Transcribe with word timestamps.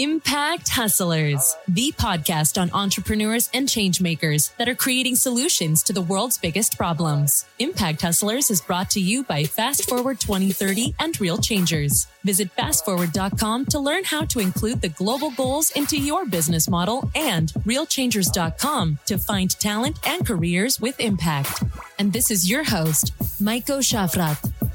Impact 0.00 0.68
Hustlers, 0.68 1.56
the 1.66 1.90
podcast 1.98 2.56
on 2.56 2.70
entrepreneurs 2.70 3.50
and 3.52 3.66
changemakers 3.66 4.56
that 4.56 4.68
are 4.68 4.76
creating 4.76 5.16
solutions 5.16 5.82
to 5.82 5.92
the 5.92 6.00
world's 6.00 6.38
biggest 6.38 6.78
problems. 6.78 7.44
Impact 7.58 8.02
Hustlers 8.02 8.48
is 8.48 8.60
brought 8.60 8.90
to 8.90 9.00
you 9.00 9.24
by 9.24 9.42
Fast 9.42 9.88
Forward 9.88 10.20
2030 10.20 10.94
and 11.00 11.20
Real 11.20 11.36
Changers. 11.36 12.06
Visit 12.22 12.54
fastforward.com 12.54 13.66
to 13.66 13.80
learn 13.80 14.04
how 14.04 14.24
to 14.26 14.38
include 14.38 14.82
the 14.82 14.88
global 14.88 15.32
goals 15.32 15.72
into 15.72 15.98
your 15.98 16.24
business 16.24 16.70
model 16.70 17.10
and 17.16 17.52
realchangers.com 17.66 19.00
to 19.06 19.18
find 19.18 19.50
talent 19.58 19.98
and 20.06 20.24
careers 20.24 20.80
with 20.80 21.00
impact. 21.00 21.64
And 21.98 22.12
this 22.12 22.30
is 22.30 22.48
your 22.48 22.62
host, 22.62 23.18
Maiko 23.42 23.80
Schaffrath. 23.80 24.67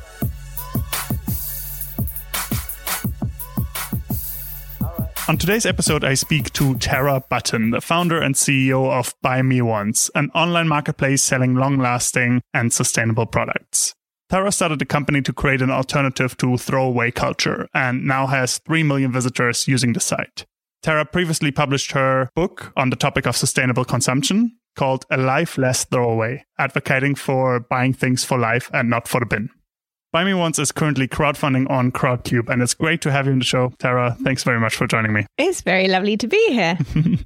On 5.30 5.38
today's 5.38 5.66
episode, 5.66 6.04
I 6.04 6.16
speak 6.16 6.52
to 6.52 6.76
Tara 6.76 7.24
Button, 7.30 7.72
the 7.72 7.80
founder 7.80 8.20
and 8.22 8.36
CEO 8.36 8.92
of 8.92 9.16
Buy 9.22 9.42
Me 9.42 9.62
Once, 9.62 10.12
an 10.16 10.30
online 10.36 10.68
marketplace 10.68 11.24
selling 11.24 11.56
long 11.56 11.78
lasting 11.78 12.42
and 12.54 12.74
sustainable 12.74 13.26
products. 13.26 13.94
Tara 14.30 14.52
started 14.52 14.80
the 14.80 14.86
company 14.86 15.22
to 15.22 15.32
create 15.32 15.62
an 15.62 15.72
alternative 15.72 16.36
to 16.38 16.58
throwaway 16.58 17.10
culture 17.10 17.70
and 17.74 18.06
now 18.06 18.28
has 18.28 18.58
3 18.68 18.84
million 18.84 19.14
visitors 19.14 19.66
using 19.66 19.94
the 19.94 20.02
site. 20.02 20.46
Tara 20.82 21.06
previously 21.06 21.52
published 21.52 21.94
her 21.94 22.30
book 22.36 22.74
on 22.76 22.90
the 22.90 22.98
topic 22.98 23.26
of 23.26 23.38
sustainable 23.38 23.86
consumption 23.86 24.58
called 24.76 25.06
A 25.10 25.16
Life 25.16 25.58
Less 25.58 25.86
Throwaway, 25.86 26.44
advocating 26.60 27.16
for 27.16 27.62
buying 27.62 27.94
things 27.94 28.26
for 28.26 28.38
life 28.38 28.70
and 28.74 28.90
not 28.90 29.08
for 29.08 29.22
the 29.22 29.26
bin. 29.26 29.50
Buy 30.14 30.24
Me 30.24 30.36
Once 30.36 30.60
is 30.60 30.72
currently 30.72 31.08
crowdfunding 31.08 31.68
on 31.72 31.92
Crowdcube, 31.92 32.48
and 32.48 32.62
it's 32.62 32.76
great 32.76 33.02
to 33.02 33.12
have 33.12 33.26
you 33.26 33.32
on 33.32 33.40
the 33.40 33.46
show. 33.46 33.74
Tara, 33.80 34.16
thanks 34.24 34.44
very 34.44 34.60
much 34.60 34.76
for 34.76 34.86
joining 34.86 35.12
me. 35.12 35.26
It's 35.40 35.62
very 35.62 35.88
lovely 35.88 36.18
to 36.18 36.28
be 36.28 36.54
here. 36.54 36.78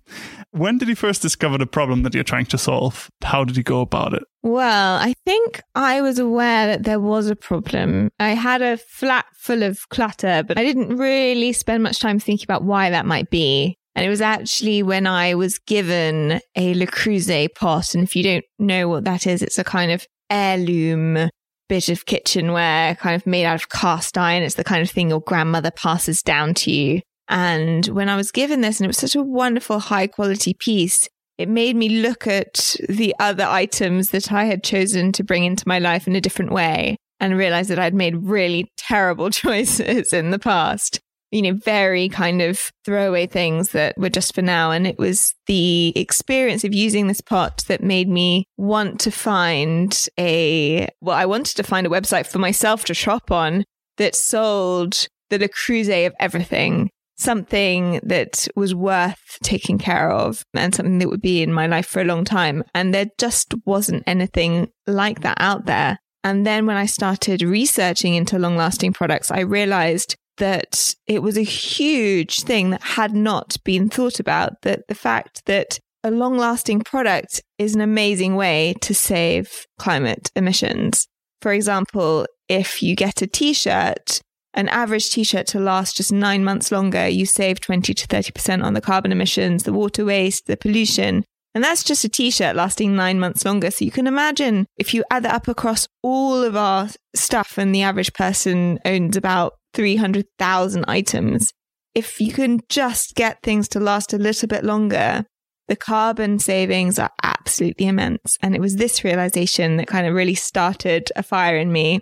when 0.52 0.78
did 0.78 0.88
you 0.88 0.96
first 0.96 1.22
discover 1.22 1.58
the 1.58 1.66
problem 1.66 2.04
that 2.04 2.14
you're 2.16 2.24
trying 2.24 2.46
to 2.46 2.58
solve? 2.58 3.10
How 3.22 3.44
did 3.44 3.58
you 3.58 3.64
go 3.64 3.82
about 3.82 4.14
it? 4.14 4.24
Well, 4.42 4.96
I 5.00 5.16
think 5.26 5.62
I 5.76 6.00
was 6.00 6.18
aware 6.18 6.66
that 6.68 6.84
there 6.86 7.02
was 7.02 7.28
a 7.28 7.36
problem. 7.36 8.10
I 8.22 8.30
had 8.30 8.62
a 8.62 8.78
flat 8.78 9.26
full 9.34 9.64
of 9.64 9.90
clutter, 9.90 10.44
but 10.48 10.58
I 10.58 10.64
didn't 10.64 10.96
really 10.96 11.52
spend 11.52 11.84
much 11.84 12.00
time 12.00 12.20
thinking 12.20 12.46
about 12.46 12.64
why 12.64 12.90
that 12.90 13.06
might 13.06 13.30
be. 13.30 13.76
And 13.96 14.06
it 14.06 14.10
was 14.10 14.22
actually 14.22 14.82
when 14.82 15.08
I 15.08 15.36
was 15.36 15.60
given 15.60 16.40
a 16.56 16.74
Le 16.74 16.88
Creuset 16.88 17.54
pot. 17.54 17.94
And 17.94 18.06
if 18.06 18.16
you 18.16 18.24
don't 18.24 18.46
know 18.60 18.88
what 18.88 19.04
that 19.04 19.28
is, 19.28 19.42
it's 19.42 19.60
a 19.60 19.66
kind 19.66 19.92
of 19.92 20.08
heirloom 20.30 21.30
bit 21.68 21.90
of 21.90 22.06
kitchenware 22.06 22.96
kind 22.96 23.16
of 23.16 23.26
made 23.26 23.46
out 23.46 23.56
of 23.56 23.70
cast 23.70 24.18
iron. 24.18 24.44
It's 24.44 24.56
the 24.56 24.64
kind 24.64 24.82
of 24.82 24.90
thing 24.90 25.10
your 25.10 25.22
grandmother 25.22 25.72
passes 25.72 26.22
down 26.22 26.54
to 26.56 26.72
you. 26.72 27.02
And 27.30 27.86
when 27.88 28.10
I 28.10 28.16
was 28.16 28.32
given 28.32 28.62
this, 28.62 28.80
and 28.80 28.86
it 28.86 28.88
was 28.88 28.98
such 28.98 29.16
a 29.16 29.22
wonderful, 29.22 29.80
high 29.80 30.08
quality 30.08 30.54
piece, 30.54 31.10
it 31.38 31.50
made 31.50 31.76
me 31.76 31.90
look 31.90 32.26
at 32.26 32.76
the 32.90 33.14
other 33.20 33.44
items 33.44 34.10
that 34.10 34.32
I 34.32 34.46
had 34.46 34.64
chosen 34.64 35.12
to 35.14 35.24
bring 35.24 35.44
into 35.44 35.68
my 35.68 35.80
life 35.80 36.08
in 36.08 36.16
a 36.16 36.22
different 36.22 36.52
way 36.52 36.98
and 37.20 37.38
realize 37.38 37.68
that 37.68 37.80
I'd 37.80 37.94
made 37.94 38.16
really 38.16 38.72
terrible 38.78 39.30
choices 39.32 40.14
in 40.14 40.32
the 40.32 40.40
past 40.40 41.00
you 41.32 41.42
know, 41.42 41.54
very 41.54 42.10
kind 42.10 42.42
of 42.42 42.72
throwaway 42.86 43.28
things 43.28 43.70
that 43.70 43.98
were 43.98 44.10
just 44.10 44.34
for 44.34 44.42
now. 44.42 44.72
And 44.72 44.88
it 44.88 44.98
was 44.98 45.34
the 45.46 45.94
experience 45.96 46.64
of 46.64 46.74
using 46.74 47.08
this 47.08 47.22
pot 47.22 47.64
that 47.68 47.84
made 47.84 48.08
me 48.08 48.46
want 48.58 49.00
to 49.02 49.12
find 49.12 50.08
a, 50.20 50.88
well, 51.02 51.18
I 51.18 51.26
wanted 51.26 51.56
to 51.58 51.64
find 51.64 51.86
a 51.86 51.90
website 51.90 52.28
for 52.28 52.40
myself 52.40 52.86
to 52.86 52.94
shop 52.94 53.32
on 53.32 53.66
that 53.98 54.16
sold 54.16 55.08
the 55.30 55.40
Le 55.40 55.50
Creuset 55.50 56.08
of 56.08 56.14
everything, 56.20 56.90
something 57.18 58.00
that 58.04 58.48
was 58.56 58.74
worth 58.74 59.38
taking 59.44 59.78
care 59.78 60.10
of 60.10 60.44
and 60.54 60.74
something 60.74 61.00
that 61.00 61.10
would 61.10 61.22
be 61.22 61.42
in 61.42 61.52
my 61.52 61.68
life 61.68 61.88
for 61.88 62.02
a 62.02 62.06
long 62.06 62.24
time. 62.24 62.64
And 62.74 62.94
there 62.94 63.08
just 63.18 63.54
wasn't 63.66 64.04
anything 64.08 64.70
like 64.86 65.22
that 65.22 65.38
out 65.42 65.66
there. 65.66 65.98
And 66.24 66.46
then 66.46 66.66
when 66.66 66.78
I 66.78 66.86
started 66.86 67.42
researching 67.42 68.16
into 68.16 68.40
long 68.40 68.58
lasting 68.58 68.94
products, 68.94 69.32
I 69.32 69.42
realized 69.42 70.16
that 70.38 70.96
it 71.06 71.22
was 71.22 71.38
a 71.38 71.44
huge 71.44 72.42
thing 72.42 72.70
that 72.72 72.82
had 72.82 73.14
not 73.14 73.58
been 73.64 73.90
thought 73.90 74.20
about. 74.20 74.62
That 74.62 74.88
the 74.88 74.96
fact 74.96 75.46
that 75.46 75.80
a 76.04 76.12
long 76.12 76.38
lasting 76.38 76.82
product 76.82 77.42
is 77.58 77.76
an 77.76 77.82
amazing 77.82 78.36
way 78.36 78.76
to 78.82 78.94
save 78.94 79.66
climate 79.78 80.32
emissions. 80.36 81.08
For 81.42 81.52
example, 81.52 82.26
if 82.48 82.82
you 82.82 82.96
get 82.96 83.22
a 83.22 83.28
t 83.28 83.54
shirt, 83.54 84.22
an 84.54 84.70
average 84.70 85.10
t 85.10 85.24
shirt 85.24 85.48
to 85.48 85.60
last 85.60 85.98
just 85.98 86.12
nine 86.12 86.44
months 86.44 86.72
longer, 86.72 87.08
you 87.08 87.26
save 87.26 87.60
20 87.60 87.94
to 87.94 88.08
30% 88.08 88.64
on 88.64 88.74
the 88.74 88.82
carbon 88.82 89.12
emissions, 89.12 89.64
the 89.64 89.74
water 89.74 90.06
waste, 90.06 90.48
the 90.48 90.58
pollution. 90.58 91.24
And 91.54 91.64
that's 91.64 91.84
just 91.84 92.04
a 92.04 92.10
t 92.10 92.32
shirt 92.32 92.56
lasting 92.56 92.96
nine 92.96 93.20
months 93.20 93.44
longer. 93.44 93.72
So 93.72 93.84
you 93.84 93.92
can 93.92 94.08
imagine 94.08 94.66
if 94.78 94.94
you 94.94 95.04
add 95.12 95.24
that 95.24 95.34
up 95.34 95.48
across 95.48 95.88
all 96.04 96.44
of 96.44 96.56
our 96.56 96.90
stuff 97.16 97.58
and 97.58 97.74
the 97.74 97.82
average 97.82 98.14
person 98.14 98.80
owns 98.86 99.18
about 99.18 99.54
300,000 99.74 100.86
items. 100.88 101.54
If 101.94 102.22
you 102.22 102.32
can 102.32 102.62
just 102.70 103.16
get 103.16 103.42
things 103.42 103.68
to 103.70 103.80
last 103.80 104.14
a 104.14 104.18
little 104.18 104.48
bit 104.48 104.64
longer, 104.64 105.26
the 105.68 105.76
carbon 105.76 106.40
savings 106.40 106.98
are 106.98 107.12
absolutely 107.24 107.88
immense. 107.88 108.38
And 108.42 108.56
it 108.56 108.62
was 108.62 108.76
this 108.76 109.04
realization 109.04 109.78
that 109.78 109.88
kind 109.88 110.08
of 110.08 110.14
really 110.14 110.36
started 110.36 111.12
a 111.16 111.24
fire 111.24 111.58
in 111.58 111.72
me. 111.72 112.02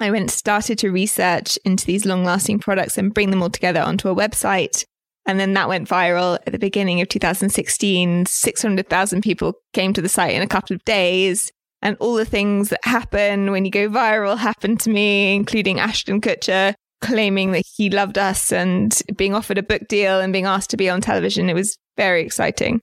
I 0.00 0.10
went 0.10 0.30
started 0.30 0.78
to 0.78 0.90
research 0.90 1.58
into 1.64 1.86
these 1.86 2.04
long 2.04 2.24
lasting 2.24 2.58
products 2.58 2.98
and 2.98 3.14
bring 3.14 3.30
them 3.30 3.42
all 3.42 3.50
together 3.50 3.80
onto 3.80 4.08
a 4.08 4.14
website. 4.14 4.84
And 5.26 5.38
then 5.38 5.54
that 5.54 5.68
went 5.68 5.88
viral 5.88 6.38
at 6.46 6.52
the 6.52 6.58
beginning 6.58 7.00
of 7.00 7.08
2016. 7.08 8.26
600,000 8.26 9.22
people 9.22 9.54
came 9.72 9.92
to 9.92 10.02
the 10.02 10.08
site 10.08 10.34
in 10.34 10.42
a 10.42 10.48
couple 10.48 10.74
of 10.74 10.84
days. 10.84 11.52
And 11.82 11.96
all 12.00 12.14
the 12.14 12.24
things 12.24 12.70
that 12.70 12.84
happen 12.84 13.50
when 13.50 13.64
you 13.64 13.70
go 13.70 13.88
viral 13.88 14.38
happened 14.38 14.80
to 14.80 14.90
me, 14.90 15.34
including 15.34 15.78
Ashton 15.78 16.20
Kutcher 16.20 16.74
claiming 17.02 17.52
that 17.52 17.64
he 17.76 17.90
loved 17.90 18.16
us 18.16 18.52
and 18.52 18.98
being 19.16 19.34
offered 19.34 19.58
a 19.58 19.62
book 19.62 19.86
deal 19.88 20.20
and 20.20 20.32
being 20.32 20.46
asked 20.46 20.70
to 20.70 20.76
be 20.76 20.88
on 20.88 21.00
television. 21.00 21.50
It 21.50 21.54
was 21.54 21.76
very 21.96 22.22
exciting. 22.22 22.80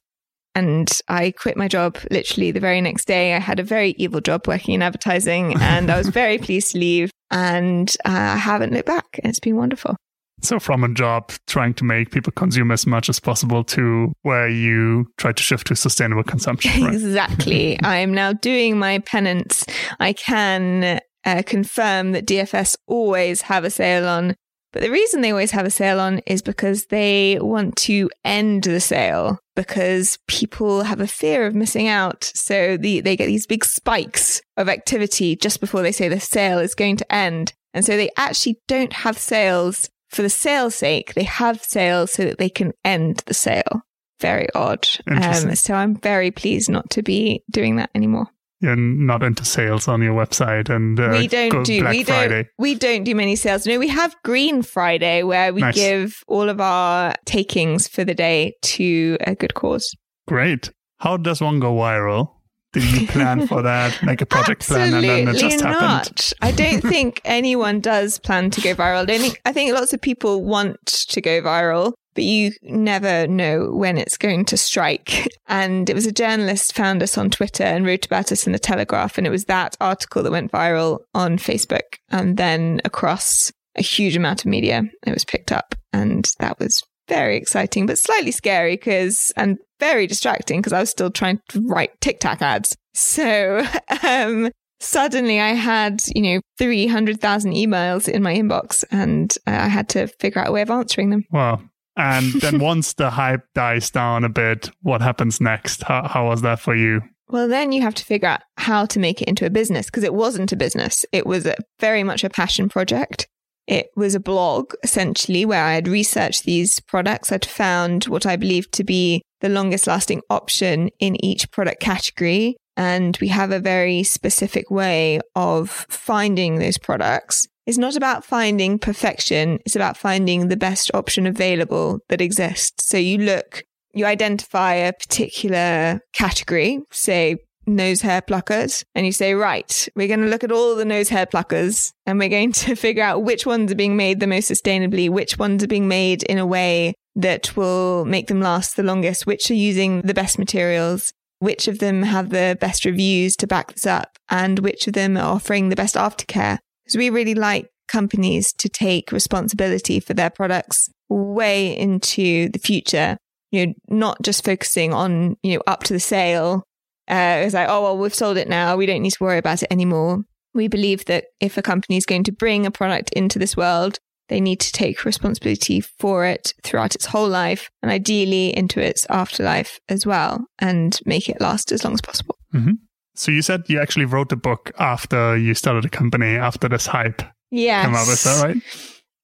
And 0.56 0.92
I 1.08 1.32
quit 1.32 1.58
my 1.58 1.68
job 1.68 1.98
literally 2.12 2.52
the 2.52 2.60
very 2.60 2.82
next 2.82 3.06
day. 3.06 3.34
I 3.34 3.40
had 3.40 3.60
a 3.60 3.64
very 3.64 3.92
evil 3.98 4.20
job 4.20 4.48
working 4.48 4.74
in 4.74 4.82
advertising 4.82 5.56
and 5.62 5.90
I 5.90 5.98
was 5.98 6.08
very 6.22 6.38
pleased 6.38 6.72
to 6.72 6.80
leave 6.80 7.12
and 7.32 7.90
uh, 8.06 8.34
I 8.34 8.38
haven't 8.38 8.74
looked 8.74 8.88
back. 8.88 9.06
It's 9.24 9.40
been 9.40 9.56
wonderful. 9.56 9.96
So, 10.42 10.58
from 10.58 10.86
a 10.86 10.94
job 10.94 11.32
trying 11.48 11.74
to 11.76 11.84
make 11.84 12.12
people 12.12 12.32
consume 12.32 12.72
as 12.72 12.88
much 12.88 13.10
as 13.10 13.20
possible 13.20 13.64
to 13.66 14.14
where 14.22 14.48
you 14.48 15.06
try 15.18 15.34
to 15.34 15.44
shift 15.44 15.68
to 15.68 15.76
sustainable 15.76 16.24
consumption. 16.24 16.82
Right? 16.82 16.94
Exactly. 17.00 17.78
I'm 17.84 18.14
now 18.14 18.34
doing 18.34 18.80
my 18.80 19.00
penance. 19.00 19.66
I 20.00 20.14
can 20.14 21.02
uh, 21.26 21.44
confirm 21.46 22.12
that 22.14 22.26
DFS 22.26 22.76
always 22.88 23.42
have 23.44 23.64
a 23.64 23.70
sale 23.70 24.08
on. 24.08 24.36
But 24.72 24.84
the 24.84 24.92
reason 24.92 25.22
they 25.22 25.32
always 25.32 25.52
have 25.52 25.66
a 25.66 25.72
sale 25.72 26.00
on 26.00 26.20
is 26.28 26.44
because 26.44 26.86
they 26.86 27.40
want 27.42 27.76
to 27.78 28.10
end 28.24 28.64
the 28.64 28.80
sale 28.80 29.40
because 29.56 30.20
people 30.28 30.84
have 30.84 31.00
a 31.00 31.08
fear 31.08 31.48
of 31.48 31.56
missing 31.56 31.88
out. 31.88 32.32
So 32.36 32.78
the, 32.78 33.02
they 33.02 33.16
get 33.16 33.26
these 33.26 33.48
big 33.48 33.66
spikes 33.66 34.42
of 34.58 34.70
activity 34.70 35.36
just 35.36 35.60
before 35.60 35.82
they 35.82 35.92
say 35.92 36.08
the 36.08 36.20
sale 36.20 36.60
is 36.60 36.76
going 36.76 36.98
to 36.98 37.14
end. 37.14 37.54
And 37.74 37.84
so 37.84 37.98
they 37.98 38.12
actually 38.16 38.60
don't 38.68 38.94
have 38.94 39.18
sales 39.18 39.90
for 40.10 40.22
the 40.22 40.30
sale's 40.30 40.76
sake. 40.76 41.16
They 41.16 41.24
have 41.24 41.64
sales 41.64 42.12
so 42.12 42.26
that 42.26 42.38
they 42.38 42.50
can 42.50 42.74
end 42.84 43.24
the 43.26 43.34
sale. 43.34 43.82
Very 44.20 44.54
odd. 44.54 44.88
Um, 45.08 45.56
so 45.56 45.74
I'm 45.74 45.96
very 45.96 46.30
pleased 46.30 46.70
not 46.70 46.90
to 46.92 47.02
be 47.02 47.44
doing 47.50 47.78
that 47.78 47.90
anymore 47.96 48.28
you're 48.62 48.76
not 48.76 49.24
into 49.24 49.46
sales 49.46 49.88
on 49.88 50.02
your 50.02 50.14
website 50.14 50.70
and 50.70 51.00
uh, 51.00 51.10
we 51.12 51.28
don't 51.28 51.66
do 51.66 51.82
Black 51.82 51.94
we 51.94 52.04
Friday. 52.04 52.44
don't 52.44 52.48
we 52.58 52.76
don't 52.76 53.04
do 53.04 53.16
many 53.16 53.36
sales. 53.36 53.66
No 53.66 53.80
we 53.80 53.88
have 53.88 54.16
green 54.24 54.62
friday 54.62 55.24
where 55.24 55.54
we 55.54 55.62
nice. 55.62 55.76
give 55.76 56.24
all 56.28 56.50
of 56.50 56.60
our 56.60 57.16
takings 57.26 57.88
for 57.88 58.04
the 58.04 58.14
day 58.14 58.54
to 58.62 59.18
a 59.22 59.36
good 59.36 59.54
cause. 59.54 59.96
Great. 60.28 60.72
How 60.98 61.18
does 61.18 61.42
one 61.42 61.60
go 61.60 61.74
viral? 61.74 62.34
Did 62.74 62.84
you 62.84 63.08
plan 63.08 63.48
for 63.48 63.62
that? 63.62 64.04
Make 64.04 64.22
a 64.22 64.26
project 64.26 64.68
plan 64.68 64.94
and 64.94 65.04
then 65.04 65.28
it 65.30 65.38
just 65.38 65.64
not. 65.64 65.80
happened 65.82 66.34
i 66.42 66.52
don't 66.52 66.82
think 66.82 67.22
anyone 67.26 67.80
does 67.80 68.20
plan 68.20 68.52
to 68.52 68.62
go 68.62 68.76
viral. 68.76 69.02
I 69.02 69.06
don't 69.06 69.22
think 69.22 69.42
i 69.46 69.54
think 69.54 69.74
lots 69.74 69.94
of 69.94 70.02
people 70.02 70.44
want 70.44 70.86
to 70.86 71.22
go 71.22 71.42
viral 71.42 71.94
but 72.20 72.26
you 72.26 72.52
never 72.64 73.28
know 73.28 73.72
when 73.72 73.98
it's 73.98 74.18
going 74.18 74.44
to 74.44 74.58
strike. 74.58 75.26
And 75.52 75.90
it 75.90 75.96
was 75.96 76.06
a 76.06 76.12
journalist 76.12 76.76
found 76.76 77.02
us 77.02 77.18
on 77.18 77.32
Twitter 77.32 77.64
and 77.64 77.84
wrote 77.84 78.06
about 78.06 78.32
us 78.32 78.46
in 78.46 78.54
the 78.54 78.60
Telegraph. 78.60 79.18
And 79.18 79.26
it 79.26 79.32
was 79.32 79.46
that 79.46 79.76
article 79.82 80.22
that 80.22 80.32
went 80.32 80.52
viral 80.52 81.00
on 81.16 81.40
Facebook 81.40 81.98
and 82.10 82.38
then 82.38 82.82
across 82.86 83.52
a 83.76 83.82
huge 83.82 84.16
amount 84.16 84.42
of 84.42 84.46
media. 84.46 84.84
It 85.08 85.14
was 85.14 85.26
picked 85.26 85.52
up. 85.52 85.74
And 85.92 86.30
that 86.38 86.60
was 86.60 86.84
very 87.08 87.36
exciting, 87.36 87.88
but 87.88 87.98
slightly 87.98 88.30
scary 88.30 88.76
because, 88.76 89.34
and 89.38 89.58
very 89.80 90.06
distracting 90.06 90.60
because 90.60 90.74
I 90.74 90.82
was 90.82 90.92
still 90.92 91.10
trying 91.10 91.40
to 91.50 91.66
write 91.66 92.00
TikTok 92.00 92.44
ads. 92.44 92.78
So, 92.94 93.66
um, 94.04 94.52
suddenly 94.80 95.40
I 95.40 95.54
had, 95.54 96.02
you 96.16 96.22
know, 96.22 96.42
300,000 96.60 97.54
emails 97.54 98.08
in 98.08 98.22
my 98.22 98.36
inbox 98.36 98.84
and 98.92 99.36
I 99.48 99.68
had 99.68 99.90
to 99.90 100.08
figure 100.20 100.42
out 100.42 100.50
a 100.50 100.52
way 100.52 100.62
of 100.62 100.70
answering 100.70 101.10
them. 101.10 101.24
Wow. 101.32 101.62
And 102.00 102.32
then 102.42 102.60
once 102.72 102.94
the 102.94 103.10
hype 103.10 103.46
dies 103.54 103.92
down 103.92 104.24
a 104.24 104.30
bit, 104.30 104.72
what 104.82 105.02
happens 105.02 105.42
next? 105.42 105.84
How, 105.84 106.08
how 106.08 106.28
was 106.30 106.42
that 106.42 106.60
for 106.60 106.76
you? 106.76 107.02
Well, 107.28 107.48
then 107.48 107.72
you 107.72 107.82
have 107.82 107.94
to 107.96 108.06
figure 108.06 108.30
out 108.30 108.42
how 108.58 108.86
to 108.88 109.00
make 109.00 109.22
it 109.22 109.28
into 109.28 109.46
a 109.46 109.52
business 109.52 109.86
because 109.86 110.04
it 110.04 110.14
wasn't 110.14 110.52
a 110.52 110.56
business. 110.56 111.06
It 111.12 111.28
was 111.28 111.46
a, 111.46 111.56
very 111.80 112.04
much 112.04 112.24
a 112.24 112.30
passion 112.30 112.70
project. 112.70 113.28
It 113.68 113.90
was 113.96 114.16
a 114.16 114.20
blog 114.20 114.74
essentially 114.82 115.46
where 115.46 115.64
I 115.64 115.74
had 115.74 115.88
researched 115.88 116.46
these 116.46 116.80
products. 116.80 117.32
I'd 117.32 117.46
found 117.46 118.06
what 118.06 118.26
I 118.26 118.36
believed 118.36 118.72
to 118.74 118.84
be 118.84 119.22
the 119.42 119.50
longest 119.50 119.86
lasting 119.86 120.22
option 120.30 120.90
in 121.00 121.24
each 121.24 121.52
product 121.52 121.82
category. 121.82 122.58
And 122.76 123.16
we 123.22 123.28
have 123.28 123.52
a 123.52 123.60
very 123.60 124.04
specific 124.04 124.72
way 124.72 125.20
of 125.36 125.70
finding 125.70 126.56
those 126.56 126.78
products. 126.78 127.46
It's 127.70 127.78
not 127.78 127.96
about 127.96 128.26
finding 128.26 128.80
perfection. 128.80 129.60
It's 129.64 129.76
about 129.76 129.96
finding 129.96 130.48
the 130.48 130.58
best 130.58 130.90
option 130.96 131.28
available 131.28 132.00
that 132.10 132.20
exists. 132.20 132.84
So 132.84 132.98
you 132.98 133.20
look, 133.20 133.64
you 133.94 134.08
identify 134.08 134.74
a 134.74 134.92
particular 134.92 136.02
category, 136.12 136.80
say 136.90 137.38
nose 137.68 138.02
hair 138.02 138.24
pluckers 138.24 138.84
and 138.96 139.06
you 139.06 139.12
say, 139.12 139.36
right, 139.36 139.88
we're 139.96 140.08
going 140.08 140.22
to 140.22 140.26
look 140.26 140.44
at 140.44 140.52
all 140.52 140.76
the 140.76 140.84
nose 140.84 141.10
hair 141.10 141.28
pluckers 141.28 141.94
and 142.08 142.18
we're 142.18 142.28
going 142.28 142.54
to 142.54 142.76
figure 142.88 143.04
out 143.04 143.22
which 143.22 143.46
ones 143.46 143.72
are 143.72 143.76
being 143.76 143.96
made 143.96 144.20
the 144.20 144.26
most 144.26 144.50
sustainably, 144.50 145.08
which 145.08 145.38
ones 145.38 145.64
are 145.64 145.68
being 145.68 145.88
made 145.88 146.24
in 146.24 146.40
a 146.40 146.48
way 146.48 146.96
that 147.16 147.56
will 147.56 148.04
make 148.04 148.30
them 148.30 148.42
last 148.42 148.78
the 148.78 148.82
longest, 148.82 149.28
which 149.28 149.52
are 149.52 149.54
using 149.54 150.02
the 150.02 150.16
best 150.16 150.40
materials, 150.40 151.14
which 151.38 151.68
of 151.68 151.78
them 151.78 152.02
have 152.02 152.32
the 152.32 152.58
best 152.60 152.84
reviews 152.84 153.36
to 153.36 153.46
back 153.46 153.74
this 153.74 153.86
up, 153.86 154.18
and 154.28 154.58
which 154.58 154.88
of 154.88 154.94
them 154.94 155.16
are 155.16 155.36
offering 155.36 155.70
the 155.70 155.76
best 155.76 155.94
aftercare. 155.94 156.58
Because 156.90 156.98
we 156.98 157.10
really 157.10 157.36
like 157.36 157.70
companies 157.88 158.54
to 158.54 158.70
take 158.70 159.12
responsibility 159.12 160.00
for 160.00 160.14
their 160.14 160.30
products 160.30 160.90
way 161.08 161.78
into 161.78 162.50
the 162.50 162.60
future. 162.60 163.18
You 163.52 163.68
know, 163.68 163.74
not 163.88 164.22
just 164.22 164.46
focusing 164.46 164.94
on, 164.94 165.38
you 165.42 165.56
know, 165.56 165.64
up 165.66 165.84
to 165.86 165.94
the 165.94 166.00
sale 166.00 166.64
uh, 167.10 167.42
it's 167.44 167.56
like, 167.56 167.68
oh, 167.68 167.82
well, 167.82 167.98
we've 167.98 168.14
sold 168.14 168.38
it 168.38 168.48
now. 168.48 168.78
We 168.78 168.86
don't 168.86 169.02
need 169.02 169.14
to 169.14 169.24
worry 169.24 169.40
about 169.40 169.64
it 169.64 169.72
anymore. 169.72 170.24
We 170.54 170.68
believe 170.68 171.06
that 171.06 171.26
if 171.40 171.58
a 171.58 171.62
company 171.62 171.98
is 171.98 172.06
going 172.06 172.24
to 172.26 172.32
bring 172.32 172.66
a 172.66 172.72
product 172.72 173.10
into 173.14 173.40
this 173.40 173.58
world, 173.58 173.98
they 174.30 174.40
need 174.40 174.60
to 174.60 174.72
take 174.72 175.06
responsibility 175.06 175.82
for 175.82 176.26
it 176.26 176.54
throughout 176.64 176.94
its 176.94 177.08
whole 177.08 177.28
life 177.28 177.72
and 177.82 177.92
ideally 177.92 178.56
into 178.56 178.80
its 178.80 179.08
afterlife 179.10 179.80
as 179.90 180.06
well 180.06 180.46
and 180.60 181.00
make 181.06 181.28
it 181.30 181.42
last 181.42 181.72
as 181.72 181.84
long 181.84 181.94
as 181.94 182.02
possible. 182.02 182.38
Mm-hmm. 182.54 182.74
So 183.20 183.32
you 183.32 183.42
said 183.42 183.64
you 183.68 183.82
actually 183.82 184.06
wrote 184.06 184.30
the 184.30 184.38
book 184.38 184.72
after 184.80 185.36
you 185.36 185.54
started 185.54 185.84
a 185.84 185.90
company, 185.90 186.38
after 186.38 186.70
this 186.70 186.86
hype 186.86 187.22
yes. 187.52 187.86
came 187.86 187.94
out. 187.94 188.08
Is 188.08 188.24
that 188.24 188.42
right? 188.42 188.64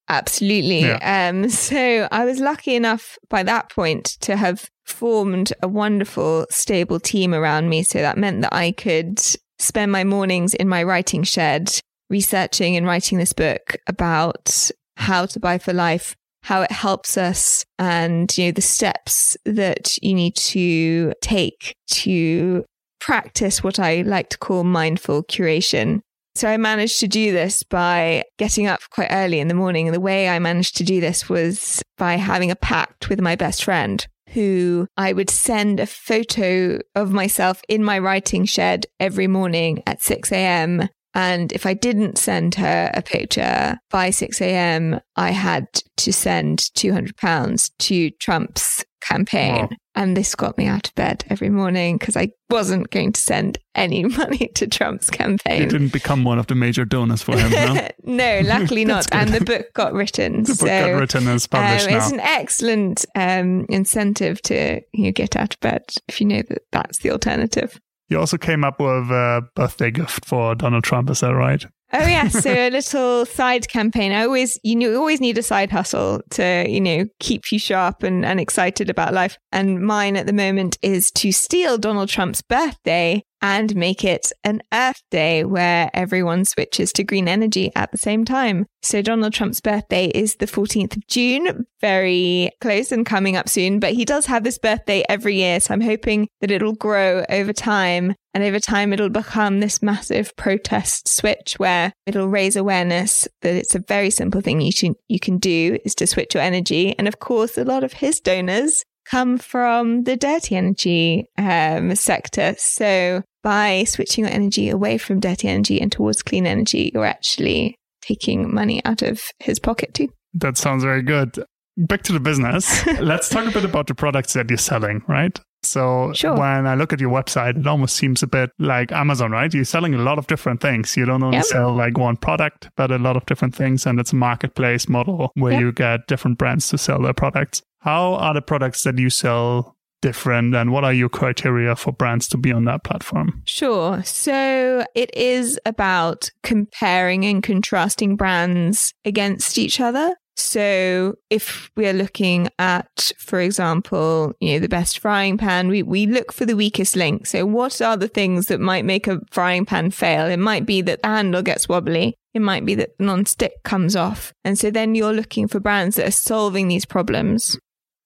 Absolutely. 0.10 0.82
Yeah. 0.82 1.30
Um, 1.30 1.50
so 1.50 2.10
I 2.12 2.26
was 2.26 2.42
lucky 2.42 2.76
enough 2.76 3.18
by 3.30 3.42
that 3.44 3.70
point 3.70 4.18
to 4.20 4.36
have 4.36 4.70
formed 4.84 5.54
a 5.64 5.70
wonderful, 5.70 6.46
stable 6.50 7.00
team 7.00 7.34
around 7.34 7.70
me. 7.70 7.84
So 7.84 8.00
that 8.00 8.18
meant 8.18 8.42
that 8.42 8.54
I 8.54 8.74
could 8.74 9.22
spend 9.60 9.94
my 9.94 10.04
mornings 10.04 10.54
in 10.54 10.68
my 10.68 10.84
writing 10.84 11.24
shed 11.24 11.80
researching 12.10 12.76
and 12.76 12.86
writing 12.86 13.18
this 13.18 13.32
book 13.32 13.78
about 13.88 14.70
how 14.98 15.26
to 15.26 15.40
buy 15.40 15.58
for 15.58 15.72
life, 15.72 16.18
how 16.44 16.62
it 16.64 16.72
helps 16.72 17.18
us, 17.18 17.66
and 17.80 18.38
you 18.38 18.48
know 18.48 18.52
the 18.52 18.62
steps 18.62 19.38
that 19.46 19.98
you 20.04 20.14
need 20.14 20.36
to 20.36 21.14
take 21.22 21.76
to 21.88 22.66
practice 23.06 23.63
what 23.63 23.78
I 23.78 24.02
like 24.02 24.30
to 24.30 24.38
call 24.40 24.63
mindful 24.63 25.24
curation. 25.25 26.02
So 26.34 26.48
I 26.48 26.57
managed 26.57 27.00
to 27.02 27.07
do 27.07 27.31
this 27.31 27.62
by 27.62 28.24
getting 28.40 28.66
up 28.66 28.80
quite 28.90 29.10
early 29.12 29.40
in 29.40 29.48
the 29.48 29.54
morning. 29.54 29.88
And 29.88 29.94
the 29.94 30.00
way 30.02 30.28
I 30.28 30.40
managed 30.40 30.75
to 30.78 30.84
do 30.84 31.00
this 31.00 31.30
was 31.30 31.84
by 32.00 32.16
having 32.16 32.50
a 32.50 32.56
pact 32.56 33.07
with 33.07 33.22
my 33.22 33.36
best 33.36 33.63
friend 33.63 34.06
who 34.30 34.88
I 34.98 35.13
would 35.13 35.30
send 35.30 35.80
a 35.80 35.86
photo 35.86 36.80
of 36.96 37.13
myself 37.13 37.62
in 37.69 37.84
my 37.84 38.00
writing 38.00 38.44
shed 38.46 38.88
every 39.00 39.28
morning 39.28 39.84
at 39.86 40.01
6 40.01 40.31
a.m. 40.31 40.90
And 41.13 41.54
if 41.54 41.68
I 41.68 41.75
didn't 41.75 42.18
send 42.18 42.56
her 42.56 42.90
a 42.92 43.04
picture 43.04 43.78
by 43.92 44.10
6 44.10 44.42
a.m., 44.42 45.00
I 45.16 45.30
had 45.30 45.68
to 45.98 46.12
send 46.12 46.74
200 46.74 47.16
pounds 47.18 47.69
to 47.80 48.10
Trump's 48.10 48.84
campaign. 49.06 49.56
Wow. 49.56 49.69
And 49.96 50.18
this 50.18 50.36
got 50.36 50.57
me 50.57 50.66
out 50.66 50.88
of 50.88 50.96
bed 50.96 51.24
every 51.30 51.50
morning 51.50 51.98
because 51.98 52.18
I 52.18 52.30
wasn't 52.50 52.90
going 52.90 53.13
to 53.13 53.22
send 53.22 53.57
any 53.75 54.04
money 54.04 54.50
to 54.56 54.68
Trump's 54.68 55.10
campaign. 55.10 55.62
You 55.62 55.69
didn't 55.69 55.94
become 55.94 56.24
one 56.24 56.40
of 56.40 56.48
the 56.48 56.56
major 56.56 56.86
donors 56.86 57.22
for 57.22 57.38
him, 57.38 57.52
no? 57.52 57.88
no, 58.04 58.42
luckily 58.46 58.86
not. 58.86 59.07
And 59.12 59.31
the 59.31 59.44
book 59.44 59.68
got 59.74 59.94
written. 59.94 60.44
the 60.44 60.56
book 60.56 60.68
got 60.68 61.00
written 61.00 61.28
and 61.28 61.48
published 61.50 61.88
um, 61.88 61.92
now. 61.92 61.98
It's 61.98 62.12
an 62.12 62.19
excellent 62.19 63.06
um, 63.16 63.66
incentive 63.69 64.42
to 64.44 64.81
you 64.94 65.06
know, 65.06 65.12
get 65.12 65.36
out 65.36 65.54
of 65.54 65.60
bed 65.60 65.84
if 66.08 66.19
you 66.19 66.28
know 66.28 66.42
that 66.50 66.63
that's 66.72 67.00
the 67.00 67.12
alternative. 67.12 67.80
You 68.10 68.19
also 68.19 68.38
came 68.38 68.63
up 68.63 68.80
with 68.80 69.10
a 69.10 69.42
birthday 69.56 69.90
gift 69.90 70.25
for 70.25 70.54
Donald 70.54 70.84
Trump, 70.84 71.10
is 71.10 71.22
that 71.22 71.34
right? 71.34 71.66
Oh 71.94 72.06
yeah, 72.06 72.28
so 72.28 72.52
a 72.52 72.70
little 72.70 73.26
side 73.26 73.68
campaign. 73.68 74.12
I 74.12 74.24
always 74.24 74.60
you 74.64 74.76
know 74.76 74.96
always 74.96 75.22
need 75.22 75.38
a 75.38 75.44
side 75.44 75.72
hustle 75.72 76.22
to, 76.32 76.66
you 76.68 76.82
know, 76.82 77.06
keep 77.20 77.52
you 77.52 77.60
sharp 77.60 78.04
and, 78.04 78.26
and 78.26 78.40
excited 78.40 78.90
about 78.90 79.14
life. 79.14 79.38
And 79.52 79.82
mine 79.82 80.18
at 80.18 80.26
the 80.26 80.34
moment 80.34 80.78
is 80.82 81.12
to 81.12 81.32
steal 81.32 81.78
Donald 81.78 82.10
Trump's 82.10 82.42
birthday 82.42 83.24
and 83.46 83.76
make 83.76 84.04
it 84.04 84.32
an 84.44 84.60
Earth 84.74 85.04
Day 85.12 85.44
where 85.44 85.92
everyone 85.94 86.46
switches 86.46 86.92
to 86.92 87.04
green 87.04 87.28
energy 87.28 87.72
at 87.76 87.92
the 87.92 87.98
same 87.98 88.26
time. 88.26 88.66
So 88.82 89.04
Donald 89.04 89.34
Trump's 89.34 89.62
birthday 89.62 90.08
is 90.08 90.38
the 90.38 90.48
14th 90.48 90.98
of 90.98 91.06
June, 91.08 91.68
very 91.80 92.50
close 92.60 92.92
and 92.92 93.06
coming 93.06 93.36
up 93.36 93.48
soon, 93.48 93.80
but 93.80 93.94
he 93.94 94.04
does 94.04 94.26
have 94.26 94.44
this 94.44 94.58
birthday 94.58 95.04
every 95.08 95.36
year. 95.36 95.60
So 95.60 95.76
I'm 95.76 95.82
hoping 95.82 96.28
that 96.42 96.50
it'll 96.50 96.74
grow 96.74 97.24
over 97.30 97.54
time 97.54 98.16
and 98.34 98.44
over 98.44 98.60
time 98.60 98.92
it'll 98.92 99.10
become 99.10 99.60
this 99.60 99.84
massive 99.84 100.36
protest 100.36 101.08
switch 101.08 101.54
where 101.60 101.94
it'll 102.08 102.28
raise 102.28 102.56
awareness 102.56 103.28
that 103.44 103.54
it's 103.54 103.76
a 103.76 103.84
very 103.88 104.10
simple 104.10 104.42
thing 104.42 104.60
you 104.60 104.74
can, 104.74 104.96
you 105.08 105.20
can 105.20 105.38
do 105.38 105.78
is 105.86 105.94
to 105.96 106.08
switch 106.08 106.34
your 106.34 106.42
energy. 106.42 106.98
And 106.98 107.08
of 107.08 107.20
course, 107.20 107.60
a 107.60 107.64
lot 107.64 107.84
of 107.84 107.94
his 107.94 108.20
donors 108.20 108.84
come 109.06 109.38
from 109.38 110.04
the 110.04 110.18
dirty 110.18 110.56
energy 110.56 111.28
um, 111.38 111.96
sector. 111.96 112.56
So 112.58 113.22
by 113.46 113.84
switching 113.84 114.24
your 114.24 114.34
energy 114.34 114.70
away 114.70 114.98
from 114.98 115.20
dirty 115.20 115.48
energy 115.48 115.80
and 115.80 115.92
towards 115.92 116.24
clean 116.24 116.48
energy, 116.48 116.90
you're 116.96 117.06
actually 117.06 117.78
taking 118.02 118.52
money 118.52 118.84
out 118.86 119.04
of 119.04 119.22
his 119.38 119.60
pocket 119.60 119.94
too. 119.94 120.10
That 120.34 120.58
sounds 120.58 120.84
very 120.84 121.04
good. 121.04 121.46
Back 121.78 122.02
to 122.04 122.14
the 122.14 122.20
business. 122.20 122.84
Let's 123.00 123.30
talk 123.30 123.46
a 123.48 123.52
bit 123.52 123.64
about 123.64 123.86
the 123.86 123.94
products 123.94 124.34
that 124.34 124.50
you're 124.50 124.58
selling, 124.58 125.04
right? 125.08 125.40
So 125.62 126.12
sure. 126.14 126.36
when 126.36 126.66
I 126.66 126.74
look 126.74 126.92
at 126.92 127.00
your 127.00 127.12
website, 127.12 127.60
it 127.60 127.68
almost 127.68 127.96
seems 127.96 128.24
a 128.24 128.28
bit 128.28 128.50
like 128.58 128.92
Amazon, 128.92 129.32
right? 129.32 129.54
You're 129.54 129.64
selling 129.64 129.94
a 129.94 130.00
lot 130.00 130.18
of 130.18 130.25
different 130.25 130.60
things. 130.60 130.98
You 130.98 131.06
don't 131.06 131.22
only 131.22 131.38
yep. 131.38 131.46
sell 131.46 131.72
like 131.72 132.00
one 132.00 132.18
product, 132.18 132.70
but 132.75 132.92
a 132.92 132.98
lot 132.98 133.16
of 133.16 133.28
different 133.28 133.54
things. 133.54 133.86
And 133.86 134.00
it's 134.00 134.12
a 134.12 134.16
marketplace 134.16 134.90
model 134.90 135.32
where 135.36 135.54
yep. 135.54 135.62
you 135.62 135.72
get 135.72 136.08
different 136.08 136.40
brands 136.40 136.68
to 136.70 136.80
sell 136.80 137.00
their 137.00 137.14
products. 137.14 137.62
How 137.82 138.16
are 138.16 138.34
the 138.34 138.42
products 138.42 138.82
that 138.84 138.98
you 138.98 139.12
sell 139.12 139.75
different 140.06 140.54
and 140.54 140.72
what 140.72 140.84
are 140.84 140.94
your 140.94 141.10
criteria 141.10 141.76
for 141.76 141.92
brands 141.92 142.28
to 142.28 142.38
be 142.38 142.52
on 142.52 142.66
that 142.66 142.84
platform? 142.84 143.42
Sure. 143.46 144.04
So 144.04 144.86
it 144.94 145.10
is 145.16 145.60
about 145.66 146.30
comparing 146.44 147.26
and 147.26 147.42
contrasting 147.42 148.16
brands 148.16 148.94
against 149.04 149.58
each 149.58 149.80
other. 149.80 150.16
So 150.36 151.16
if 151.32 151.72
we 151.76 151.88
are 151.88 151.94
looking 151.94 152.50
at, 152.60 153.14
for 153.18 153.40
example, 153.40 154.34
you 154.40 154.54
know, 154.54 154.60
the 154.60 154.70
best 154.70 155.00
frying 155.00 155.40
pan, 155.40 155.70
we, 155.70 155.82
we 155.82 156.06
look 156.06 156.32
for 156.32 156.46
the 156.46 156.56
weakest 156.56 156.96
link. 156.96 157.26
So 157.26 157.44
what 157.44 157.82
are 157.82 157.98
the 157.98 158.08
things 158.08 158.46
that 158.48 158.60
might 158.60 158.86
make 158.86 159.08
a 159.08 159.22
frying 159.32 159.66
pan 159.66 159.90
fail? 159.90 160.28
It 160.28 160.38
might 160.38 160.68
be 160.68 160.84
that 160.84 161.02
the 161.02 161.08
handle 161.08 161.42
gets 161.42 161.68
wobbly. 161.68 162.16
It 162.36 162.42
might 162.42 162.66
be 162.66 162.76
that 162.76 162.92
non-stick 163.00 163.64
comes 163.64 163.96
off. 163.96 164.34
And 164.44 164.60
so 164.60 164.70
then 164.70 164.94
you're 164.94 165.14
looking 165.14 165.48
for 165.48 165.60
brands 165.60 165.96
that 165.96 166.08
are 166.10 166.12
solving 166.12 166.68
these 166.68 166.86
problems 166.86 167.58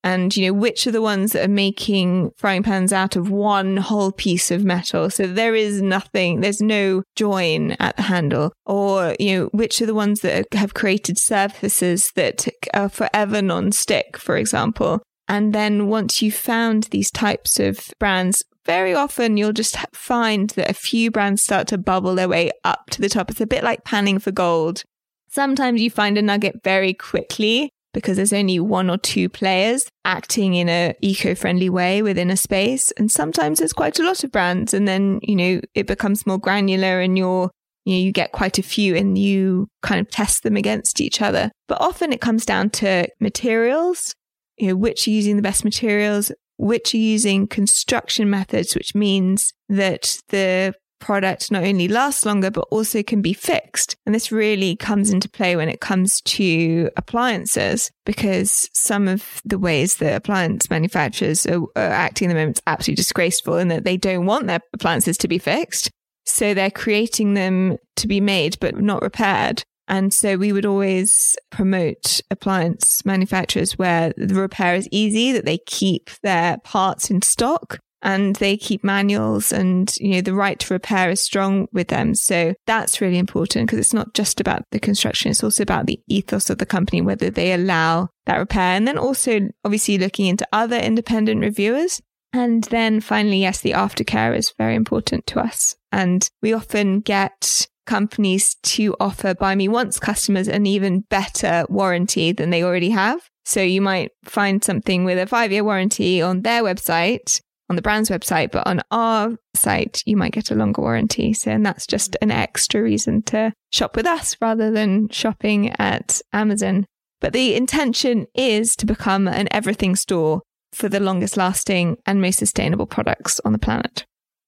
and 0.04 0.36
you 0.36 0.48
know 0.48 0.54
which 0.54 0.88
are 0.88 0.92
the 0.92 1.02
ones 1.02 1.34
that 1.34 1.46
are 1.46 1.52
making 1.52 2.32
frying 2.38 2.64
pans 2.64 2.94
out 2.94 3.16
of 3.16 3.30
one 3.30 3.78
whole 3.78 4.12
piece 4.12 4.52
of 4.52 4.64
metal? 4.64 5.10
So 5.10 5.28
there 5.28 5.56
is 5.56 5.82
nothing 5.82 6.42
there's 6.42 6.62
no 6.62 7.04
join 7.16 7.72
at 7.80 7.96
the 7.98 8.04
handle. 8.04 8.54
Or 8.66 9.16
you 9.20 9.38
know 9.38 9.46
which 9.48 9.82
are 9.82 9.86
the 9.86 9.94
ones 9.94 10.22
that 10.22 10.54
have 10.54 10.74
created 10.74 11.18
surfaces 11.18 12.12
that 12.16 12.48
are 12.74 12.90
forever 12.90 13.42
non-stick 13.42 14.18
for 14.18 14.38
example? 14.38 15.02
And 15.28 15.54
then 15.54 15.88
once 15.88 16.22
you've 16.22 16.34
found 16.34 16.84
these 16.86 17.12
types 17.12 17.60
of 17.60 17.80
brands 18.00 18.44
very 18.66 18.94
often 18.94 19.38
you'll 19.38 19.54
just 19.54 19.78
find 19.94 20.52
that 20.52 20.70
a 20.70 20.74
few 20.74 21.12
brands 21.12 21.42
start 21.42 21.68
to 21.68 21.78
bubble 21.78 22.16
their 22.16 22.30
way 22.30 22.52
up 22.64 22.90
to 22.92 23.02
the 23.02 23.10
top. 23.10 23.32
It's 23.32 23.42
a 23.42 23.48
bit 23.48 23.64
like 23.64 23.84
panning 23.84 24.20
for 24.20 24.32
gold. 24.32 24.84
Sometimes 25.30 25.82
you 25.82 25.90
find 25.90 26.18
a 26.18 26.22
nugget 26.22 26.64
very 26.64 26.94
quickly 26.94 27.72
because 27.94 28.18
there's 28.18 28.34
only 28.34 28.60
one 28.60 28.90
or 28.90 28.98
two 28.98 29.30
players 29.30 29.88
acting 30.06 30.54
in 30.54 30.70
a 30.70 30.94
eco-friendly 31.02 31.70
way 31.70 32.02
within 32.02 32.30
a 32.30 32.38
space. 32.38 32.92
And 32.98 33.12
sometimes 33.12 33.60
there's 33.60 33.74
quite 33.74 34.00
a 34.00 34.04
lot 34.04 34.24
of 34.24 34.32
brands 34.32 34.74
and 34.74 34.88
then, 34.88 35.20
you 35.24 35.36
know, 35.36 35.62
it 35.74 35.88
becomes 35.88 36.28
more 36.28 36.38
granular 36.38 37.00
and 37.02 37.18
you're, 37.18 37.50
you 37.86 37.94
know, 37.96 38.00
you 38.00 38.12
get 38.12 38.32
quite 38.32 38.60
a 38.60 38.64
few 38.64 38.96
and 38.96 39.18
you 39.18 39.68
kind 39.82 40.00
of 40.00 40.12
test 40.12 40.44
them 40.44 40.56
against 40.56 41.02
each 41.02 41.22
other. 41.22 41.52
But 41.68 41.82
often 41.82 42.14
it 42.14 42.22
comes 42.22 42.46
down 42.46 42.70
to 42.72 43.08
materials. 43.20 44.14
you 44.60 44.68
know, 44.68 44.76
which 44.76 45.08
are 45.08 45.12
using 45.12 45.38
the 45.38 45.42
best 45.42 45.64
materials, 45.64 46.32
which 46.58 46.94
are 46.94 46.98
using 46.98 47.48
construction 47.48 48.30
methods, 48.30 48.76
which 48.76 48.94
means 48.94 49.54
that 49.70 50.18
the 50.30 50.74
product 51.00 51.52
not 51.52 51.64
only 51.64 51.88
lasts 51.88 52.26
longer, 52.26 52.52
but 52.52 52.68
also 52.72 53.02
can 53.04 53.22
be 53.22 53.34
fixed. 53.34 53.96
And 54.06 54.14
this 54.14 54.32
really 54.32 54.76
comes 54.76 55.10
into 55.10 55.30
play 55.30 55.56
when 55.56 55.70
it 55.70 55.82
comes 55.82 56.22
to 56.22 56.90
appliances, 56.98 57.92
because 58.06 58.70
some 58.74 59.08
of 59.08 59.42
the 59.46 59.60
ways 59.60 59.98
that 59.98 60.16
appliance 60.16 60.70
manufacturers 60.70 61.46
are, 61.46 61.62
are 61.76 61.92
acting 61.92 62.28
at 62.30 62.34
the 62.34 62.40
moment 62.40 62.58
is 62.58 62.64
absolutely 62.68 63.02
disgraceful 63.02 63.58
in 63.58 63.70
that 63.70 63.84
they 63.84 63.98
don't 63.98 64.26
want 64.26 64.48
their 64.48 64.62
appliances 64.74 65.18
to 65.20 65.28
be 65.28 65.38
fixed. 65.38 65.90
So 66.26 66.54
they're 66.54 66.70
creating 66.70 67.34
them 67.34 67.78
to 67.96 68.08
be 68.08 68.22
made, 68.22 68.60
but 68.60 68.80
not 68.80 69.02
repaired. 69.02 69.64
And 69.88 70.14
so 70.14 70.38
we 70.38 70.54
would 70.54 70.68
always 70.68 71.36
promote 71.50 72.22
appliance 72.30 73.04
manufacturers 73.06 73.80
where 73.80 74.14
the 74.16 74.36
repair 74.36 74.76
is 74.76 74.88
easy, 74.92 75.32
that 75.32 75.46
they 75.46 75.58
keep 75.66 76.12
their 76.22 76.60
parts 76.60 77.10
in 77.10 77.24
stock 77.24 77.80
and 78.02 78.36
they 78.38 78.58
keep 78.58 78.84
manuals 78.84 79.52
and 79.52 79.94
you 79.98 80.16
know 80.16 80.22
the 80.22 80.34
right 80.34 80.60
to 80.60 80.74
repair 80.74 81.10
is 81.10 81.22
strong 81.22 81.68
with 81.72 81.90
them. 81.90 82.16
So 82.16 82.54
that's 82.66 83.02
really 83.02 83.18
important 83.18 83.68
because 83.68 83.80
it's 83.80 83.94
not 83.94 84.14
just 84.14 84.40
about 84.40 84.64
the 84.72 84.80
construction 84.80 85.32
it's 85.32 85.44
also 85.44 85.64
about 85.64 85.86
the 85.86 86.00
ethos 86.08 86.50
of 86.50 86.58
the 86.58 86.66
company 86.66 87.02
whether 87.02 87.30
they 87.30 87.54
allow 87.54 88.10
that 88.26 88.38
repair. 88.38 88.76
And 88.76 88.88
then 88.88 88.98
also 88.98 89.50
obviously 89.64 89.98
looking 89.98 90.28
into 90.28 90.48
other 90.52 90.78
independent 90.78 91.42
reviewers. 91.42 92.02
And 92.32 92.64
then 92.66 93.02
finally 93.02 93.40
yes 93.42 93.62
the 93.62 93.72
aftercare 93.72 94.36
is 94.36 94.54
very 94.58 94.76
important 94.76 95.28
to 95.28 95.40
us. 95.40 95.76
And 95.92 96.28
we 96.42 96.54
often 96.54 97.00
get 97.00 97.68
companies 97.86 98.56
to 98.62 98.96
offer 99.00 99.34
buy 99.34 99.56
me 99.56 99.68
once 99.68 100.00
customers 100.00 100.48
an 100.48 100.68
even 100.68 101.02
better 101.10 101.66
warranty 101.70 102.32
than 102.32 102.52
they 102.52 102.64
already 102.64 102.92
have. 102.92 103.20
So 103.46 103.62
you 103.62 103.82
might 103.82 104.12
find 104.24 104.64
something 104.64 105.06
with 105.06 105.18
a 105.18 105.26
five 105.26 105.52
year 105.52 105.64
warranty 105.64 106.22
on 106.22 106.44
their 106.44 106.62
website 106.62 107.42
on 107.70 107.76
the 107.76 107.82
brand's 107.82 108.10
website, 108.10 108.52
but 108.52 108.66
on 108.66 108.82
our 108.92 109.36
site, 109.56 110.02
you 110.06 110.18
might 110.18 110.34
get 110.34 110.52
a 110.52 110.56
longer 110.56 110.82
warranty. 110.82 111.34
So, 111.34 111.52
and 111.52 111.66
that's 111.66 111.86
just 111.86 112.18
an 112.22 112.32
extra 112.32 112.82
reason 112.82 113.22
to 113.24 113.54
shop 113.72 113.96
with 113.96 114.08
us 114.08 114.36
rather 114.42 114.72
than 114.72 115.10
shopping 115.10 115.70
at 115.80 116.22
Amazon. 116.34 116.86
But 117.22 117.34
the 117.34 117.56
intention 117.56 118.26
is 118.34 118.76
to 118.78 118.86
become 118.86 119.28
an 119.28 119.48
everything 119.52 119.96
store 119.96 120.42
for 120.74 120.90
the 120.90 121.00
longest 121.00 121.38
lasting 121.38 121.98
and 122.06 122.22
most 122.22 122.40
sustainable 122.40 122.88
products 122.88 123.40
on 123.44 123.52
the 123.52 123.60
planet. 123.60 124.06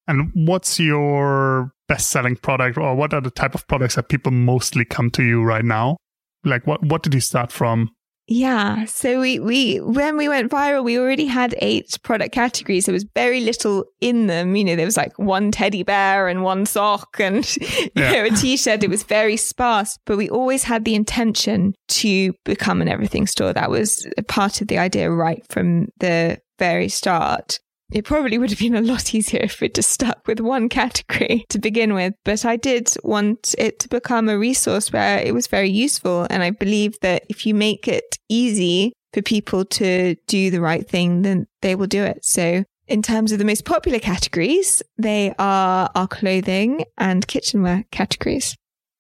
And 0.07 0.31
what's 0.33 0.79
your 0.79 1.71
best 1.87 2.09
selling 2.09 2.35
product, 2.35 2.77
or 2.77 2.95
what 2.95 3.13
are 3.13 3.21
the 3.21 3.29
type 3.29 3.53
of 3.53 3.67
products 3.67 3.95
that 3.95 4.09
people 4.09 4.31
mostly 4.31 4.85
come 4.85 5.11
to 5.11 5.23
you 5.23 5.43
right 5.43 5.65
now? 5.65 5.97
Like, 6.43 6.65
what, 6.65 6.83
what 6.83 7.03
did 7.03 7.13
you 7.13 7.19
start 7.19 7.51
from? 7.51 7.91
Yeah. 8.31 8.85
So 8.85 9.19
we, 9.19 9.39
we, 9.39 9.81
when 9.81 10.15
we 10.15 10.29
went 10.29 10.50
viral, 10.50 10.85
we 10.85 10.97
already 10.97 11.25
had 11.25 11.53
eight 11.59 12.00
product 12.01 12.33
categories. 12.33 12.85
There 12.85 12.93
was 12.93 13.05
very 13.13 13.41
little 13.41 13.83
in 14.00 14.27
them. 14.27 14.55
You 14.55 14.63
know, 14.63 14.77
there 14.77 14.85
was 14.85 14.95
like 14.95 15.19
one 15.19 15.51
teddy 15.51 15.83
bear 15.83 16.29
and 16.29 16.41
one 16.41 16.65
sock 16.65 17.19
and 17.19 17.45
yeah. 17.95 18.11
know, 18.11 18.23
a 18.23 18.29
t-shirt. 18.29 18.83
It 18.83 18.89
was 18.89 19.03
very 19.03 19.35
sparse, 19.35 20.00
but 20.05 20.15
we 20.15 20.29
always 20.29 20.63
had 20.63 20.85
the 20.85 20.95
intention 20.95 21.73
to 21.89 22.33
become 22.45 22.81
an 22.81 22.88
everything 22.88 23.27
store. 23.27 23.51
That 23.51 23.69
was 23.69 24.07
part 24.29 24.61
of 24.61 24.69
the 24.69 24.77
idea 24.77 25.11
right 25.11 25.45
from 25.50 25.89
the 26.00 26.39
very 26.57 26.88
start 26.88 27.59
it 27.91 28.05
probably 28.05 28.38
would 28.38 28.50
have 28.50 28.60
been 28.60 28.75
a 28.75 28.81
lot 28.81 29.13
easier 29.13 29.41
if 29.41 29.62
it 29.62 29.74
just 29.75 29.89
stuck 29.89 30.25
with 30.25 30.39
one 30.39 30.69
category 30.69 31.45
to 31.50 31.60
begin 31.60 31.93
with. 31.93 32.13
But 32.24 32.45
I 32.45 32.55
did 32.55 32.93
want 33.03 33.53
it 33.57 33.79
to 33.79 33.89
become 33.89 34.29
a 34.29 34.38
resource 34.38 34.93
where 34.93 35.19
it 35.19 35.33
was 35.33 35.48
very 35.48 35.69
useful. 35.69 36.25
And 36.29 36.41
I 36.41 36.51
believe 36.51 36.98
that 37.01 37.24
if 37.29 37.45
you 37.45 37.53
make 37.53 37.88
it 37.88 38.17
easy 38.29 38.93
for 39.13 39.21
people 39.21 39.65
to 39.65 40.15
do 40.27 40.50
the 40.50 40.62
right 40.62 40.88
thing, 40.88 41.24
then 41.24 41.48
they 41.62 41.75
will 41.75 41.88
do 41.88 42.03
it. 42.03 42.24
So 42.24 42.63
in 42.88 43.01
terms 43.01 43.31
of 43.31 43.39
the 43.39 43.45
most 43.45 43.65
popular 43.65 44.00
categories, 44.00 44.81
they 44.98 45.33
are 45.38 45.89
our 45.93 46.07
clothing 46.07 46.86
and 46.98 47.27
kitchenware 47.27 47.83
categories. 47.91 48.55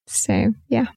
So 0.07 0.53
yeah. 0.67 0.87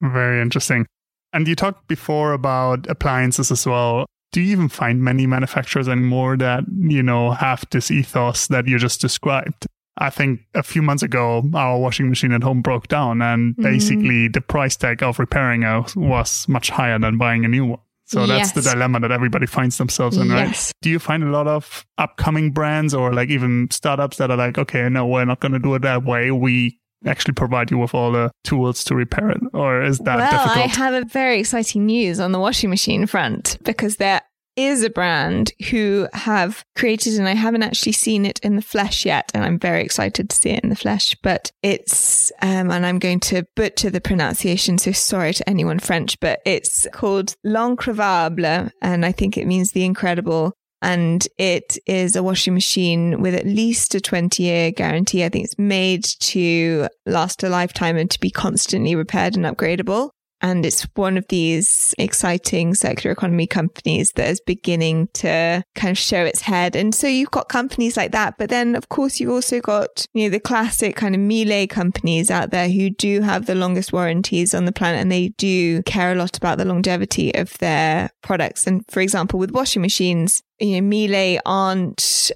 Very 0.00 0.40
interesting. 0.40 0.86
And 1.34 1.46
you 1.46 1.54
talked 1.54 1.86
before 1.86 2.32
about 2.32 2.86
appliances 2.88 3.50
as 3.50 3.66
well 3.66 4.06
do 4.32 4.40
you 4.40 4.52
even 4.52 4.68
find 4.68 5.02
many 5.02 5.26
manufacturers 5.26 5.88
anymore 5.88 6.36
that, 6.38 6.64
you 6.78 7.02
know, 7.02 7.32
have 7.32 7.64
this 7.70 7.90
ethos 7.90 8.48
that 8.48 8.66
you 8.66 8.78
just 8.78 9.00
described? 9.00 9.66
I 9.98 10.08
think 10.08 10.40
a 10.54 10.62
few 10.62 10.80
months 10.80 11.02
ago, 11.02 11.42
our 11.54 11.78
washing 11.78 12.08
machine 12.08 12.32
at 12.32 12.42
home 12.42 12.62
broke 12.62 12.88
down, 12.88 13.20
and 13.20 13.52
mm-hmm. 13.52 13.62
basically 13.62 14.28
the 14.28 14.40
price 14.40 14.74
tag 14.76 15.02
of 15.02 15.18
repairing 15.18 15.64
it 15.64 15.94
was 15.94 16.48
much 16.48 16.70
higher 16.70 16.98
than 16.98 17.18
buying 17.18 17.44
a 17.44 17.48
new 17.48 17.66
one. 17.66 17.80
So 18.06 18.26
that's 18.26 18.54
yes. 18.54 18.64
the 18.64 18.70
dilemma 18.70 19.00
that 19.00 19.12
everybody 19.12 19.46
finds 19.46 19.78
themselves 19.78 20.18
in, 20.18 20.28
right? 20.28 20.48
Yes. 20.48 20.72
Do 20.82 20.90
you 20.90 20.98
find 20.98 21.22
a 21.22 21.30
lot 21.30 21.46
of 21.46 21.86
upcoming 21.96 22.50
brands 22.50 22.92
or 22.92 23.12
like 23.12 23.30
even 23.30 23.68
startups 23.70 24.18
that 24.18 24.30
are 24.30 24.36
like, 24.36 24.58
okay, 24.58 24.88
no, 24.90 25.06
we're 25.06 25.24
not 25.24 25.40
going 25.40 25.52
to 25.52 25.58
do 25.58 25.74
it 25.74 25.82
that 25.82 26.04
way. 26.04 26.30
We 26.30 26.78
actually 27.06 27.34
provide 27.34 27.70
you 27.70 27.78
with 27.78 27.94
all 27.94 28.12
the 28.12 28.30
tools 28.44 28.84
to 28.84 28.94
repair 28.94 29.30
it? 29.30 29.40
Or 29.52 29.82
is 29.82 29.98
that 30.00 30.16
well, 30.16 30.30
difficult? 30.30 30.56
I 30.58 30.68
have 30.68 30.94
a 30.94 31.04
very 31.04 31.40
exciting 31.40 31.86
news 31.86 32.20
on 32.20 32.32
the 32.32 32.40
washing 32.40 32.70
machine 32.70 33.06
front 33.06 33.58
because 33.62 33.96
there 33.96 34.22
is 34.56 34.82
a 34.82 34.90
brand 34.90 35.52
who 35.70 36.06
have 36.12 36.64
created, 36.76 37.14
and 37.14 37.26
I 37.26 37.34
haven't 37.34 37.62
actually 37.62 37.92
seen 37.92 38.26
it 38.26 38.38
in 38.40 38.56
the 38.56 38.62
flesh 38.62 39.06
yet, 39.06 39.30
and 39.34 39.44
I'm 39.44 39.58
very 39.58 39.82
excited 39.82 40.28
to 40.28 40.36
see 40.36 40.50
it 40.50 40.62
in 40.62 40.70
the 40.70 40.76
flesh. 40.76 41.16
But 41.22 41.50
it's, 41.62 42.30
um, 42.42 42.70
and 42.70 42.84
I'm 42.84 42.98
going 42.98 43.20
to 43.20 43.46
butcher 43.56 43.90
the 43.90 44.00
pronunciation, 44.00 44.78
so 44.78 44.92
sorry 44.92 45.32
to 45.34 45.48
anyone 45.48 45.78
French, 45.78 46.20
but 46.20 46.40
it's 46.44 46.86
called 46.92 47.34
L'Increvable, 47.44 48.70
and 48.82 49.06
I 49.06 49.12
think 49.12 49.38
it 49.38 49.46
means 49.46 49.72
the 49.72 49.84
incredible 49.84 50.52
and 50.82 51.26
it 51.38 51.78
is 51.86 52.16
a 52.16 52.22
washing 52.22 52.54
machine 52.54 53.22
with 53.22 53.34
at 53.34 53.46
least 53.46 53.94
a 53.94 54.00
20 54.00 54.42
year 54.42 54.70
guarantee. 54.72 55.24
I 55.24 55.28
think 55.28 55.44
it's 55.44 55.58
made 55.58 56.04
to 56.04 56.88
last 57.06 57.42
a 57.44 57.48
lifetime 57.48 57.96
and 57.96 58.10
to 58.10 58.20
be 58.20 58.30
constantly 58.30 58.96
repaired 58.96 59.36
and 59.36 59.46
upgradable. 59.46 60.10
And 60.42 60.66
it's 60.66 60.82
one 60.94 61.16
of 61.16 61.24
these 61.28 61.94
exciting 61.98 62.74
circular 62.74 63.12
economy 63.12 63.46
companies 63.46 64.12
that 64.12 64.28
is 64.28 64.40
beginning 64.40 65.08
to 65.14 65.62
kind 65.76 65.92
of 65.92 65.98
show 65.98 66.24
its 66.24 66.42
head. 66.42 66.74
And 66.74 66.92
so 66.94 67.06
you've 67.06 67.30
got 67.30 67.48
companies 67.48 67.96
like 67.96 68.10
that. 68.12 68.38
But 68.38 68.50
then, 68.50 68.74
of 68.74 68.88
course, 68.88 69.20
you've 69.20 69.30
also 69.30 69.60
got, 69.60 70.04
you 70.12 70.24
know, 70.24 70.30
the 70.30 70.40
classic 70.40 70.96
kind 70.96 71.14
of 71.14 71.20
Miele 71.20 71.68
companies 71.68 72.30
out 72.30 72.50
there 72.50 72.68
who 72.68 72.90
do 72.90 73.20
have 73.20 73.46
the 73.46 73.54
longest 73.54 73.92
warranties 73.92 74.52
on 74.52 74.64
the 74.64 74.72
planet 74.72 75.00
and 75.00 75.12
they 75.12 75.28
do 75.38 75.82
care 75.84 76.12
a 76.12 76.16
lot 76.16 76.36
about 76.36 76.58
the 76.58 76.64
longevity 76.64 77.32
of 77.34 77.56
their 77.58 78.10
products. 78.22 78.66
And 78.66 78.84
for 78.90 79.00
example, 79.00 79.38
with 79.38 79.52
washing 79.52 79.82
machines, 79.82 80.42
you 80.58 80.80
know, 80.80 80.86
Miele 80.86 81.40
aren't 81.46 82.32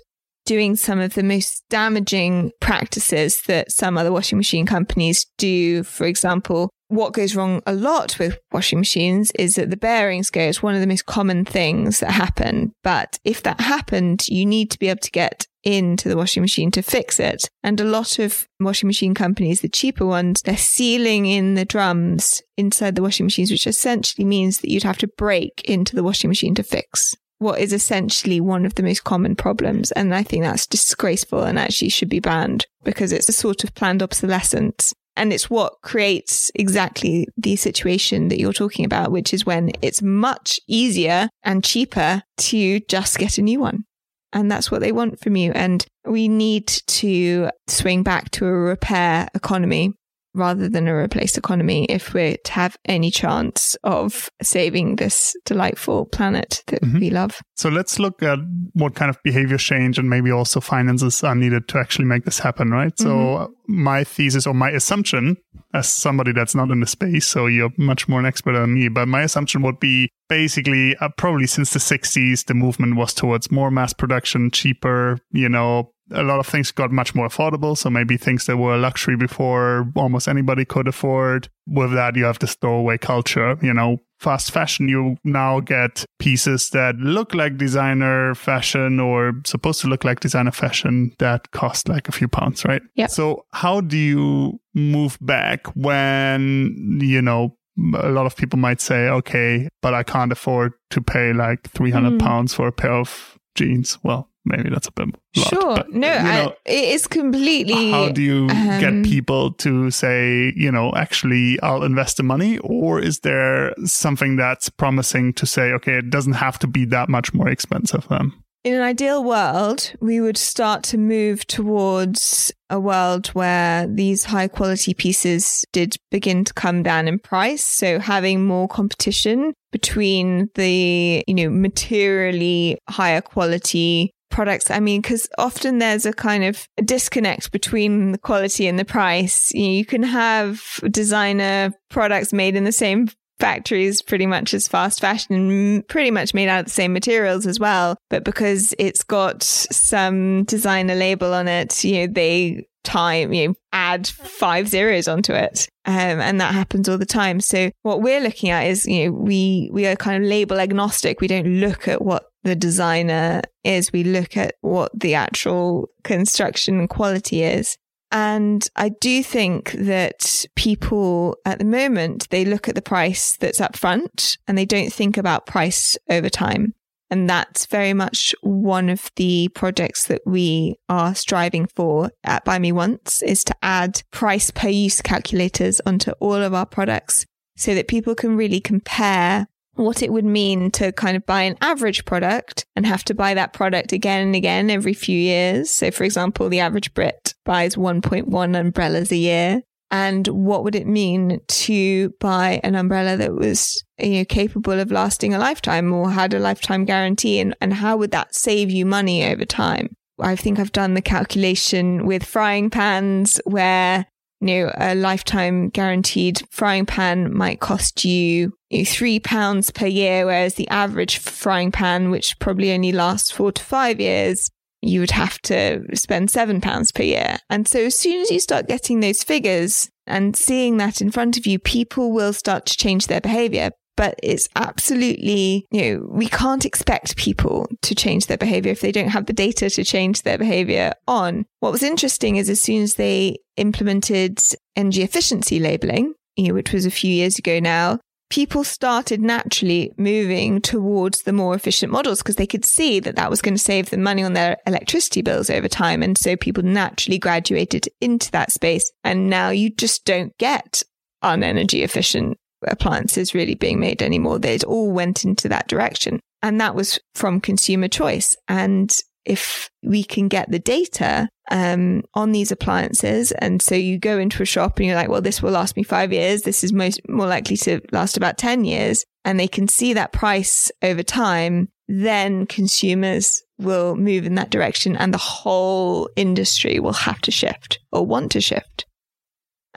doing 0.46 0.76
some 0.76 1.00
of 1.00 1.14
the 1.14 1.22
most 1.22 1.64
damaging 1.68 2.52
practices 2.60 3.42
that 3.42 3.70
some 3.70 3.98
other 3.98 4.12
washing 4.12 4.38
machine 4.38 4.64
companies 4.64 5.26
do. 5.36 5.82
For 5.82 6.06
example, 6.06 6.70
what 6.88 7.12
goes 7.12 7.34
wrong 7.34 7.62
a 7.66 7.74
lot 7.74 8.18
with 8.18 8.38
washing 8.52 8.78
machines 8.78 9.32
is 9.32 9.56
that 9.56 9.70
the 9.70 9.76
bearings 9.76 10.30
go. 10.30 10.40
It's 10.40 10.62
one 10.62 10.74
of 10.74 10.80
the 10.80 10.86
most 10.86 11.06
common 11.06 11.44
things 11.44 12.00
that 12.00 12.12
happen. 12.12 12.72
But 12.82 13.18
if 13.24 13.42
that 13.42 13.60
happened, 13.60 14.26
you 14.28 14.46
need 14.46 14.70
to 14.70 14.78
be 14.78 14.88
able 14.88 15.00
to 15.00 15.10
get 15.10 15.46
into 15.64 16.08
the 16.08 16.16
washing 16.16 16.42
machine 16.42 16.70
to 16.70 16.82
fix 16.82 17.18
it. 17.18 17.48
And 17.64 17.80
a 17.80 17.84
lot 17.84 18.20
of 18.20 18.46
washing 18.60 18.86
machine 18.86 19.14
companies, 19.14 19.60
the 19.60 19.68
cheaper 19.68 20.06
ones, 20.06 20.42
they're 20.42 20.56
sealing 20.56 21.26
in 21.26 21.54
the 21.54 21.64
drums 21.64 22.40
inside 22.56 22.94
the 22.94 23.02
washing 23.02 23.26
machines, 23.26 23.50
which 23.50 23.66
essentially 23.66 24.24
means 24.24 24.60
that 24.60 24.70
you'd 24.70 24.84
have 24.84 24.98
to 24.98 25.08
break 25.08 25.62
into 25.64 25.96
the 25.96 26.04
washing 26.04 26.28
machine 26.28 26.54
to 26.54 26.62
fix 26.62 27.16
what 27.38 27.60
is 27.60 27.72
essentially 27.72 28.40
one 28.40 28.64
of 28.64 28.76
the 28.76 28.82
most 28.82 29.04
common 29.04 29.36
problems. 29.36 29.92
And 29.92 30.14
I 30.14 30.22
think 30.22 30.42
that's 30.42 30.66
disgraceful 30.66 31.42
and 31.42 31.58
actually 31.58 31.90
should 31.90 32.08
be 32.08 32.20
banned 32.20 32.66
because 32.82 33.12
it's 33.12 33.28
a 33.28 33.32
sort 33.32 33.62
of 33.62 33.74
planned 33.74 34.02
obsolescence. 34.02 34.94
And 35.16 35.32
it's 35.32 35.48
what 35.48 35.80
creates 35.82 36.50
exactly 36.54 37.26
the 37.36 37.56
situation 37.56 38.28
that 38.28 38.38
you're 38.38 38.52
talking 38.52 38.84
about, 38.84 39.10
which 39.10 39.32
is 39.32 39.46
when 39.46 39.72
it's 39.82 40.02
much 40.02 40.60
easier 40.68 41.28
and 41.42 41.64
cheaper 41.64 42.22
to 42.38 42.80
just 42.80 43.18
get 43.18 43.38
a 43.38 43.42
new 43.42 43.60
one. 43.60 43.84
And 44.32 44.50
that's 44.50 44.70
what 44.70 44.80
they 44.80 44.92
want 44.92 45.20
from 45.20 45.36
you. 45.36 45.52
And 45.52 45.84
we 46.04 46.28
need 46.28 46.66
to 46.66 47.50
swing 47.68 48.02
back 48.02 48.30
to 48.32 48.46
a 48.46 48.52
repair 48.52 49.28
economy 49.34 49.94
rather 50.36 50.68
than 50.68 50.86
a 50.86 50.94
replaced 50.94 51.38
economy 51.38 51.86
if 51.86 52.14
we're 52.14 52.36
to 52.36 52.52
have 52.52 52.76
any 52.84 53.10
chance 53.10 53.76
of 53.84 54.30
saving 54.42 54.96
this 54.96 55.34
delightful 55.44 56.06
planet 56.06 56.62
that 56.68 56.82
mm-hmm. 56.82 57.00
we 57.00 57.10
love. 57.10 57.40
So 57.56 57.68
let's 57.68 57.98
look 57.98 58.22
at 58.22 58.38
what 58.74 58.94
kind 58.94 59.10
of 59.10 59.18
behavior 59.24 59.58
change 59.58 59.98
and 59.98 60.10
maybe 60.10 60.30
also 60.30 60.60
finances 60.60 61.24
are 61.24 61.34
needed 61.34 61.68
to 61.68 61.78
actually 61.78 62.04
make 62.04 62.24
this 62.24 62.38
happen, 62.38 62.70
right? 62.70 62.94
Mm-hmm. 62.94 63.04
So 63.04 63.54
my 63.66 64.04
thesis 64.04 64.46
or 64.46 64.54
my 64.54 64.70
assumption 64.70 65.36
as 65.74 65.88
somebody 65.88 66.32
that's 66.32 66.54
not 66.54 66.70
in 66.70 66.80
the 66.80 66.86
space, 66.86 67.26
so 67.26 67.46
you're 67.46 67.72
much 67.76 68.08
more 68.08 68.20
an 68.20 68.26
expert 68.26 68.52
than 68.52 68.74
me, 68.74 68.88
but 68.88 69.08
my 69.08 69.22
assumption 69.22 69.62
would 69.62 69.80
be 69.80 70.08
basically 70.28 70.96
uh, 70.96 71.08
probably 71.16 71.46
since 71.46 71.72
the 71.72 71.78
60s, 71.78 72.46
the 72.46 72.54
movement 72.54 72.96
was 72.96 73.12
towards 73.12 73.50
more 73.50 73.70
mass 73.70 73.92
production, 73.92 74.50
cheaper, 74.50 75.18
you 75.32 75.48
know, 75.48 75.92
a 76.10 76.22
lot 76.22 76.38
of 76.38 76.46
things 76.46 76.70
got 76.70 76.90
much 76.90 77.14
more 77.14 77.28
affordable. 77.28 77.76
So 77.76 77.90
maybe 77.90 78.16
things 78.16 78.46
that 78.46 78.56
were 78.56 78.74
a 78.74 78.78
luxury 78.78 79.16
before 79.16 79.90
almost 79.96 80.28
anybody 80.28 80.64
could 80.64 80.88
afford. 80.88 81.48
With 81.66 81.92
that, 81.92 82.16
you 82.16 82.24
have 82.24 82.38
this 82.38 82.54
throwaway 82.54 82.98
culture. 82.98 83.58
You 83.60 83.74
know, 83.74 83.98
fast 84.18 84.50
fashion, 84.50 84.88
you 84.88 85.16
now 85.24 85.60
get 85.60 86.04
pieces 86.18 86.70
that 86.70 86.96
look 86.96 87.34
like 87.34 87.58
designer 87.58 88.34
fashion 88.34 89.00
or 89.00 89.32
supposed 89.44 89.80
to 89.80 89.88
look 89.88 90.04
like 90.04 90.20
designer 90.20 90.52
fashion 90.52 91.12
that 91.18 91.50
cost 91.50 91.88
like 91.88 92.08
a 92.08 92.12
few 92.12 92.28
pounds, 92.28 92.64
right? 92.64 92.82
Yeah. 92.94 93.08
So 93.08 93.44
how 93.52 93.80
do 93.80 93.96
you 93.96 94.60
move 94.74 95.18
back 95.20 95.66
when, 95.74 96.98
you 97.00 97.22
know, 97.22 97.56
a 97.94 98.08
lot 98.08 98.26
of 98.26 98.36
people 98.36 98.58
might 98.58 98.80
say, 98.80 99.08
okay, 99.08 99.68
but 99.82 99.92
I 99.92 100.02
can't 100.02 100.32
afford 100.32 100.72
to 100.90 101.02
pay 101.02 101.32
like 101.32 101.68
300 101.70 102.14
mm. 102.14 102.18
pounds 102.18 102.54
for 102.54 102.66
a 102.68 102.72
pair 102.72 102.92
of 102.92 103.38
jeans. 103.54 103.98
Well, 104.02 104.30
maybe 104.46 104.70
that's 104.70 104.88
a 104.88 104.92
bit 104.92 105.08
lot, 105.36 105.48
sure. 105.48 105.76
but, 105.76 105.90
no 105.90 106.16
you 106.16 106.22
know, 106.22 106.56
I, 106.66 106.70
it 106.70 106.94
is 106.94 107.06
completely 107.06 107.90
how 107.90 108.08
do 108.10 108.22
you 108.22 108.46
um, 108.48 108.80
get 108.80 109.04
people 109.04 109.52
to 109.52 109.90
say 109.90 110.52
you 110.56 110.70
know 110.70 110.92
actually 110.94 111.60
i'll 111.62 111.82
invest 111.82 112.16
the 112.16 112.22
money? 112.22 112.58
Or 112.58 113.00
is 113.00 113.20
there 113.20 113.74
something 113.84 114.36
that's 114.36 114.70
promising 114.70 115.32
to 115.34 115.46
say 115.46 115.72
okay 115.72 115.98
it 115.98 116.10
doesn't 116.10 116.34
have 116.34 116.58
to 116.60 116.66
be 116.66 116.84
that 116.86 117.08
much 117.08 117.34
more 117.34 117.48
expensive 117.48 118.06
then? 118.08 118.32
In 118.66 118.74
an 118.74 118.80
ideal 118.80 119.22
world, 119.22 119.92
we 120.00 120.20
would 120.20 120.36
start 120.36 120.82
to 120.84 120.98
move 120.98 121.46
towards 121.46 122.52
a 122.68 122.80
world 122.80 123.28
where 123.28 123.86
these 123.86 124.24
high 124.24 124.48
quality 124.48 124.92
pieces 124.92 125.64
did 125.70 125.96
begin 126.10 126.42
to 126.42 126.52
come 126.52 126.82
down 126.82 127.06
in 127.06 127.20
price. 127.20 127.64
So 127.64 128.00
having 128.00 128.44
more 128.44 128.66
competition 128.66 129.54
between 129.70 130.50
the, 130.56 131.22
you 131.28 131.34
know, 131.34 131.48
materially 131.48 132.78
higher 132.88 133.20
quality 133.20 134.10
products. 134.36 134.70
I 134.70 134.80
mean, 134.80 135.00
because 135.00 135.30
often 135.38 135.78
there's 135.78 136.04
a 136.04 136.12
kind 136.12 136.44
of 136.44 136.68
disconnect 136.84 137.52
between 137.52 138.12
the 138.12 138.18
quality 138.18 138.66
and 138.66 138.78
the 138.78 138.84
price. 138.84 139.50
You, 139.54 139.62
know, 139.62 139.70
you 139.70 139.86
can 139.86 140.02
have 140.02 140.62
designer 140.90 141.72
products 141.88 142.34
made 142.34 142.54
in 142.54 142.64
the 142.64 142.70
same 142.70 143.08
factories 143.40 144.02
pretty 144.02 144.26
much 144.26 144.52
as 144.52 144.68
fast 144.68 145.00
fashion 145.00 145.82
pretty 145.88 146.10
much 146.10 146.34
made 146.34 146.48
out 146.48 146.60
of 146.60 146.66
the 146.66 146.70
same 146.70 146.92
materials 146.92 147.46
as 147.46 147.58
well. 147.58 147.96
But 148.10 148.24
because 148.24 148.74
it's 148.78 149.02
got 149.02 149.42
some 149.42 150.44
designer 150.44 150.94
label 150.94 151.32
on 151.32 151.48
it, 151.48 151.82
you 151.82 152.06
know, 152.06 152.12
they 152.12 152.66
time, 152.84 153.32
you 153.32 153.48
know, 153.48 153.54
add 153.72 154.06
five 154.06 154.68
zeros 154.68 155.08
onto 155.08 155.32
it. 155.32 155.66
Um, 155.86 156.20
and 156.20 156.40
that 156.40 156.54
happens 156.54 156.88
all 156.88 156.98
the 156.98 157.06
time. 157.06 157.40
So 157.40 157.70
what 157.82 158.02
we're 158.02 158.20
looking 158.20 158.50
at 158.50 158.66
is, 158.66 158.86
you 158.86 159.06
know, 159.06 159.12
we, 159.12 159.70
we 159.72 159.86
are 159.86 159.96
kind 159.96 160.22
of 160.22 160.28
label 160.28 160.60
agnostic. 160.60 161.20
We 161.20 161.26
don't 161.26 161.60
look 161.60 161.88
at 161.88 162.02
what 162.02 162.26
the 162.46 162.56
designer 162.56 163.42
is. 163.64 163.92
We 163.92 164.04
look 164.04 164.36
at 164.36 164.54
what 164.60 164.92
the 164.98 165.14
actual 165.14 165.88
construction 166.04 166.86
quality 166.86 167.42
is. 167.42 167.76
And 168.12 168.66
I 168.76 168.90
do 168.90 169.22
think 169.24 169.72
that 169.72 170.46
people 170.54 171.36
at 171.44 171.58
the 171.58 171.64
moment, 171.64 172.28
they 172.30 172.44
look 172.44 172.68
at 172.68 172.76
the 172.76 172.82
price 172.82 173.36
that's 173.36 173.60
up 173.60 173.76
front 173.76 174.38
and 174.46 174.56
they 174.56 174.64
don't 174.64 174.92
think 174.92 175.16
about 175.16 175.46
price 175.46 175.98
over 176.08 176.30
time. 176.30 176.74
And 177.10 177.28
that's 177.28 177.66
very 177.66 177.92
much 177.92 178.34
one 178.42 178.88
of 178.88 179.10
the 179.16 179.48
projects 179.48 180.06
that 180.06 180.22
we 180.24 180.76
are 180.88 181.14
striving 181.16 181.66
for 181.66 182.10
at 182.22 182.44
Buy 182.44 182.60
Me 182.60 182.70
Once 182.70 183.22
is 183.22 183.42
to 183.44 183.56
add 183.60 184.02
price 184.12 184.52
per 184.52 184.68
use 184.68 185.02
calculators 185.02 185.80
onto 185.84 186.12
all 186.20 186.34
of 186.34 186.54
our 186.54 186.66
products 186.66 187.26
so 187.56 187.74
that 187.74 187.88
people 187.88 188.14
can 188.14 188.36
really 188.36 188.60
compare 188.60 189.46
what 189.76 190.02
it 190.02 190.12
would 190.12 190.24
mean 190.24 190.70
to 190.72 190.92
kind 190.92 191.16
of 191.16 191.26
buy 191.26 191.42
an 191.42 191.56
average 191.60 192.04
product 192.04 192.66
and 192.74 192.86
have 192.86 193.04
to 193.04 193.14
buy 193.14 193.34
that 193.34 193.52
product 193.52 193.92
again 193.92 194.26
and 194.26 194.34
again 194.34 194.70
every 194.70 194.94
few 194.94 195.18
years. 195.18 195.70
So, 195.70 195.90
for 195.90 196.04
example, 196.04 196.48
the 196.48 196.60
average 196.60 196.92
Brit 196.94 197.34
buys 197.44 197.76
1.1 197.76 198.58
umbrellas 198.58 199.12
a 199.12 199.16
year. 199.16 199.62
And 199.90 200.26
what 200.26 200.64
would 200.64 200.74
it 200.74 200.86
mean 200.86 201.40
to 201.46 202.10
buy 202.18 202.60
an 202.64 202.74
umbrella 202.74 203.16
that 203.18 203.34
was 203.34 203.84
you 203.98 204.18
know, 204.18 204.24
capable 204.24 204.80
of 204.80 204.90
lasting 204.90 205.32
a 205.32 205.38
lifetime 205.38 205.92
or 205.92 206.10
had 206.10 206.34
a 206.34 206.40
lifetime 206.40 206.84
guarantee? 206.84 207.38
And, 207.38 207.54
and 207.60 207.72
how 207.72 207.96
would 207.96 208.10
that 208.10 208.34
save 208.34 208.70
you 208.70 208.84
money 208.84 209.24
over 209.24 209.44
time? 209.44 209.94
I 210.18 210.34
think 210.34 210.58
I've 210.58 210.72
done 210.72 210.94
the 210.94 211.02
calculation 211.02 212.06
with 212.06 212.24
frying 212.24 212.70
pans 212.70 213.40
where 213.44 214.06
you 214.40 214.46
know, 214.46 214.72
a 214.76 214.94
lifetime 214.94 215.68
guaranteed 215.70 216.42
frying 216.50 216.86
pan 216.86 217.34
might 217.34 217.60
cost 217.60 218.04
you, 218.04 218.52
you 218.70 218.78
know, 218.78 218.84
three 218.84 219.18
pounds 219.18 219.70
per 219.70 219.86
year, 219.86 220.26
whereas 220.26 220.54
the 220.54 220.68
average 220.68 221.18
frying 221.18 221.72
pan, 221.72 222.10
which 222.10 222.38
probably 222.38 222.72
only 222.72 222.92
lasts 222.92 223.30
four 223.30 223.52
to 223.52 223.62
five 223.62 224.00
years, 224.00 224.50
you 224.82 225.00
would 225.00 225.10
have 225.10 225.38
to 225.42 225.82
spend 225.94 226.30
seven 226.30 226.60
pounds 226.60 226.92
per 226.92 227.02
year. 227.02 227.38
And 227.48 227.66
so 227.66 227.80
as 227.80 227.98
soon 227.98 228.20
as 228.20 228.30
you 228.30 228.40
start 228.40 228.68
getting 228.68 229.00
those 229.00 229.22
figures 229.22 229.88
and 230.06 230.36
seeing 230.36 230.76
that 230.76 231.00
in 231.00 231.10
front 231.10 231.36
of 231.36 231.46
you, 231.46 231.58
people 231.58 232.12
will 232.12 232.32
start 232.32 232.66
to 232.66 232.76
change 232.76 233.06
their 233.06 233.20
behavior 233.20 233.70
but 233.96 234.18
it's 234.22 234.48
absolutely, 234.56 235.66
you 235.70 235.82
know, 235.82 236.06
we 236.10 236.28
can't 236.28 236.64
expect 236.64 237.16
people 237.16 237.68
to 237.82 237.94
change 237.94 238.26
their 238.26 238.36
behavior 238.36 238.72
if 238.72 238.80
they 238.80 238.92
don't 238.92 239.08
have 239.08 239.26
the 239.26 239.32
data 239.32 239.70
to 239.70 239.84
change 239.84 240.22
their 240.22 240.38
behavior 240.38 240.92
on. 241.08 241.46
What 241.60 241.72
was 241.72 241.82
interesting 241.82 242.36
is 242.36 242.50
as 242.50 242.60
soon 242.60 242.82
as 242.82 242.94
they 242.94 243.38
implemented 243.56 244.40
energy 244.76 245.02
efficiency 245.02 245.58
labeling, 245.58 246.14
you 246.36 246.48
know, 246.48 246.54
which 246.54 246.72
was 246.72 246.86
a 246.86 246.90
few 246.90 247.10
years 247.10 247.38
ago 247.38 247.58
now, 247.58 247.98
people 248.28 248.64
started 248.64 249.20
naturally 249.20 249.92
moving 249.96 250.60
towards 250.60 251.22
the 251.22 251.32
more 251.32 251.54
efficient 251.54 251.92
models 251.92 252.18
because 252.18 252.36
they 252.36 252.46
could 252.46 252.64
see 252.64 253.00
that 253.00 253.16
that 253.16 253.30
was 253.30 253.40
going 253.40 253.54
to 253.54 253.62
save 253.62 253.90
them 253.90 254.02
money 254.02 254.22
on 254.22 254.32
their 254.32 254.56
electricity 254.66 255.22
bills 255.22 255.48
over 255.48 255.68
time. 255.68 256.02
And 256.02 256.18
so 256.18 256.36
people 256.36 256.62
naturally 256.62 257.18
graduated 257.18 257.88
into 258.00 258.30
that 258.32 258.52
space. 258.52 258.90
And 259.04 259.30
now 259.30 259.50
you 259.50 259.70
just 259.70 260.04
don't 260.04 260.36
get 260.38 260.82
unenergy 261.22 261.82
efficient 261.82 262.36
appliances 262.66 263.34
really 263.34 263.54
being 263.54 263.80
made 263.80 264.02
anymore. 264.02 264.38
They 264.38 264.58
all 264.60 264.90
went 264.92 265.24
into 265.24 265.48
that 265.48 265.68
direction. 265.68 266.20
And 266.42 266.60
that 266.60 266.74
was 266.74 266.98
from 267.14 267.40
consumer 267.40 267.88
choice. 267.88 268.36
And 268.48 268.94
if 269.24 269.68
we 269.82 270.04
can 270.04 270.28
get 270.28 270.50
the 270.50 270.58
data 270.58 271.28
um, 271.50 272.02
on 272.14 272.32
these 272.32 272.52
appliances, 272.52 273.32
and 273.32 273.60
so 273.60 273.74
you 273.74 273.98
go 273.98 274.18
into 274.18 274.42
a 274.42 274.46
shop 274.46 274.78
and 274.78 274.86
you're 274.86 274.94
like, 274.94 275.08
well, 275.08 275.20
this 275.20 275.42
will 275.42 275.50
last 275.50 275.76
me 275.76 275.82
five 275.82 276.12
years. 276.12 276.42
This 276.42 276.62
is 276.62 276.72
most 276.72 277.00
more 277.08 277.26
likely 277.26 277.56
to 277.58 277.80
last 277.92 278.16
about 278.16 278.38
10 278.38 278.64
years. 278.64 279.04
And 279.24 279.40
they 279.40 279.48
can 279.48 279.66
see 279.66 279.94
that 279.94 280.12
price 280.12 280.70
over 280.82 281.02
time, 281.02 281.68
then 281.88 282.46
consumers 282.46 283.42
will 283.58 283.96
move 283.96 284.26
in 284.26 284.34
that 284.36 284.50
direction 284.50 284.96
and 284.96 285.12
the 285.12 285.18
whole 285.18 286.08
industry 286.16 286.78
will 286.78 286.92
have 286.92 287.20
to 287.22 287.30
shift 287.30 287.78
or 287.90 288.06
want 288.06 288.32
to 288.32 288.40
shift. 288.40 288.85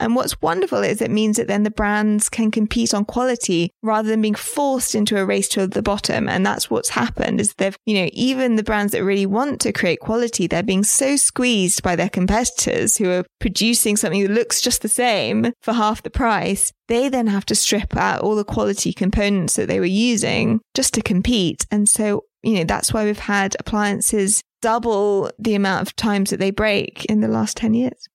And 0.00 0.16
what's 0.16 0.40
wonderful 0.40 0.82
is 0.82 1.02
it 1.02 1.10
means 1.10 1.36
that 1.36 1.46
then 1.46 1.62
the 1.62 1.70
brands 1.70 2.30
can 2.30 2.50
compete 2.50 2.94
on 2.94 3.04
quality 3.04 3.70
rather 3.82 4.08
than 4.08 4.22
being 4.22 4.34
forced 4.34 4.94
into 4.94 5.18
a 5.18 5.26
race 5.26 5.46
to 5.48 5.66
the 5.66 5.82
bottom. 5.82 6.28
And 6.28 6.44
that's 6.44 6.70
what's 6.70 6.88
happened 6.88 7.38
is 7.40 7.54
they've, 7.54 7.76
you 7.84 7.94
know, 7.94 8.08
even 8.14 8.56
the 8.56 8.62
brands 8.62 8.92
that 8.92 9.04
really 9.04 9.26
want 9.26 9.60
to 9.60 9.72
create 9.72 10.00
quality, 10.00 10.46
they're 10.46 10.62
being 10.62 10.84
so 10.84 11.16
squeezed 11.16 11.82
by 11.82 11.96
their 11.96 12.08
competitors 12.08 12.96
who 12.96 13.10
are 13.10 13.24
producing 13.40 13.96
something 13.96 14.22
that 14.22 14.32
looks 14.32 14.62
just 14.62 14.80
the 14.80 14.88
same 14.88 15.52
for 15.60 15.74
half 15.74 16.02
the 16.02 16.10
price. 16.10 16.72
They 16.88 17.10
then 17.10 17.26
have 17.26 17.44
to 17.46 17.54
strip 17.54 17.94
out 17.94 18.22
all 18.22 18.34
the 18.34 18.44
quality 18.44 18.94
components 18.94 19.56
that 19.56 19.68
they 19.68 19.80
were 19.80 19.86
using 19.86 20.60
just 20.74 20.94
to 20.94 21.02
compete. 21.02 21.66
And 21.70 21.88
so, 21.88 22.24
you 22.42 22.54
know, 22.54 22.64
that's 22.64 22.94
why 22.94 23.04
we've 23.04 23.18
had 23.18 23.54
appliances 23.60 24.42
double 24.62 25.30
the 25.38 25.54
amount 25.54 25.82
of 25.82 25.96
times 25.96 26.30
that 26.30 26.38
they 26.38 26.50
break 26.50 27.04
in 27.04 27.20
the 27.20 27.28
last 27.28 27.56
10 27.58 27.74
years. 27.74 28.08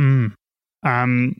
Mm. 0.00 0.34
Um, 0.82 1.36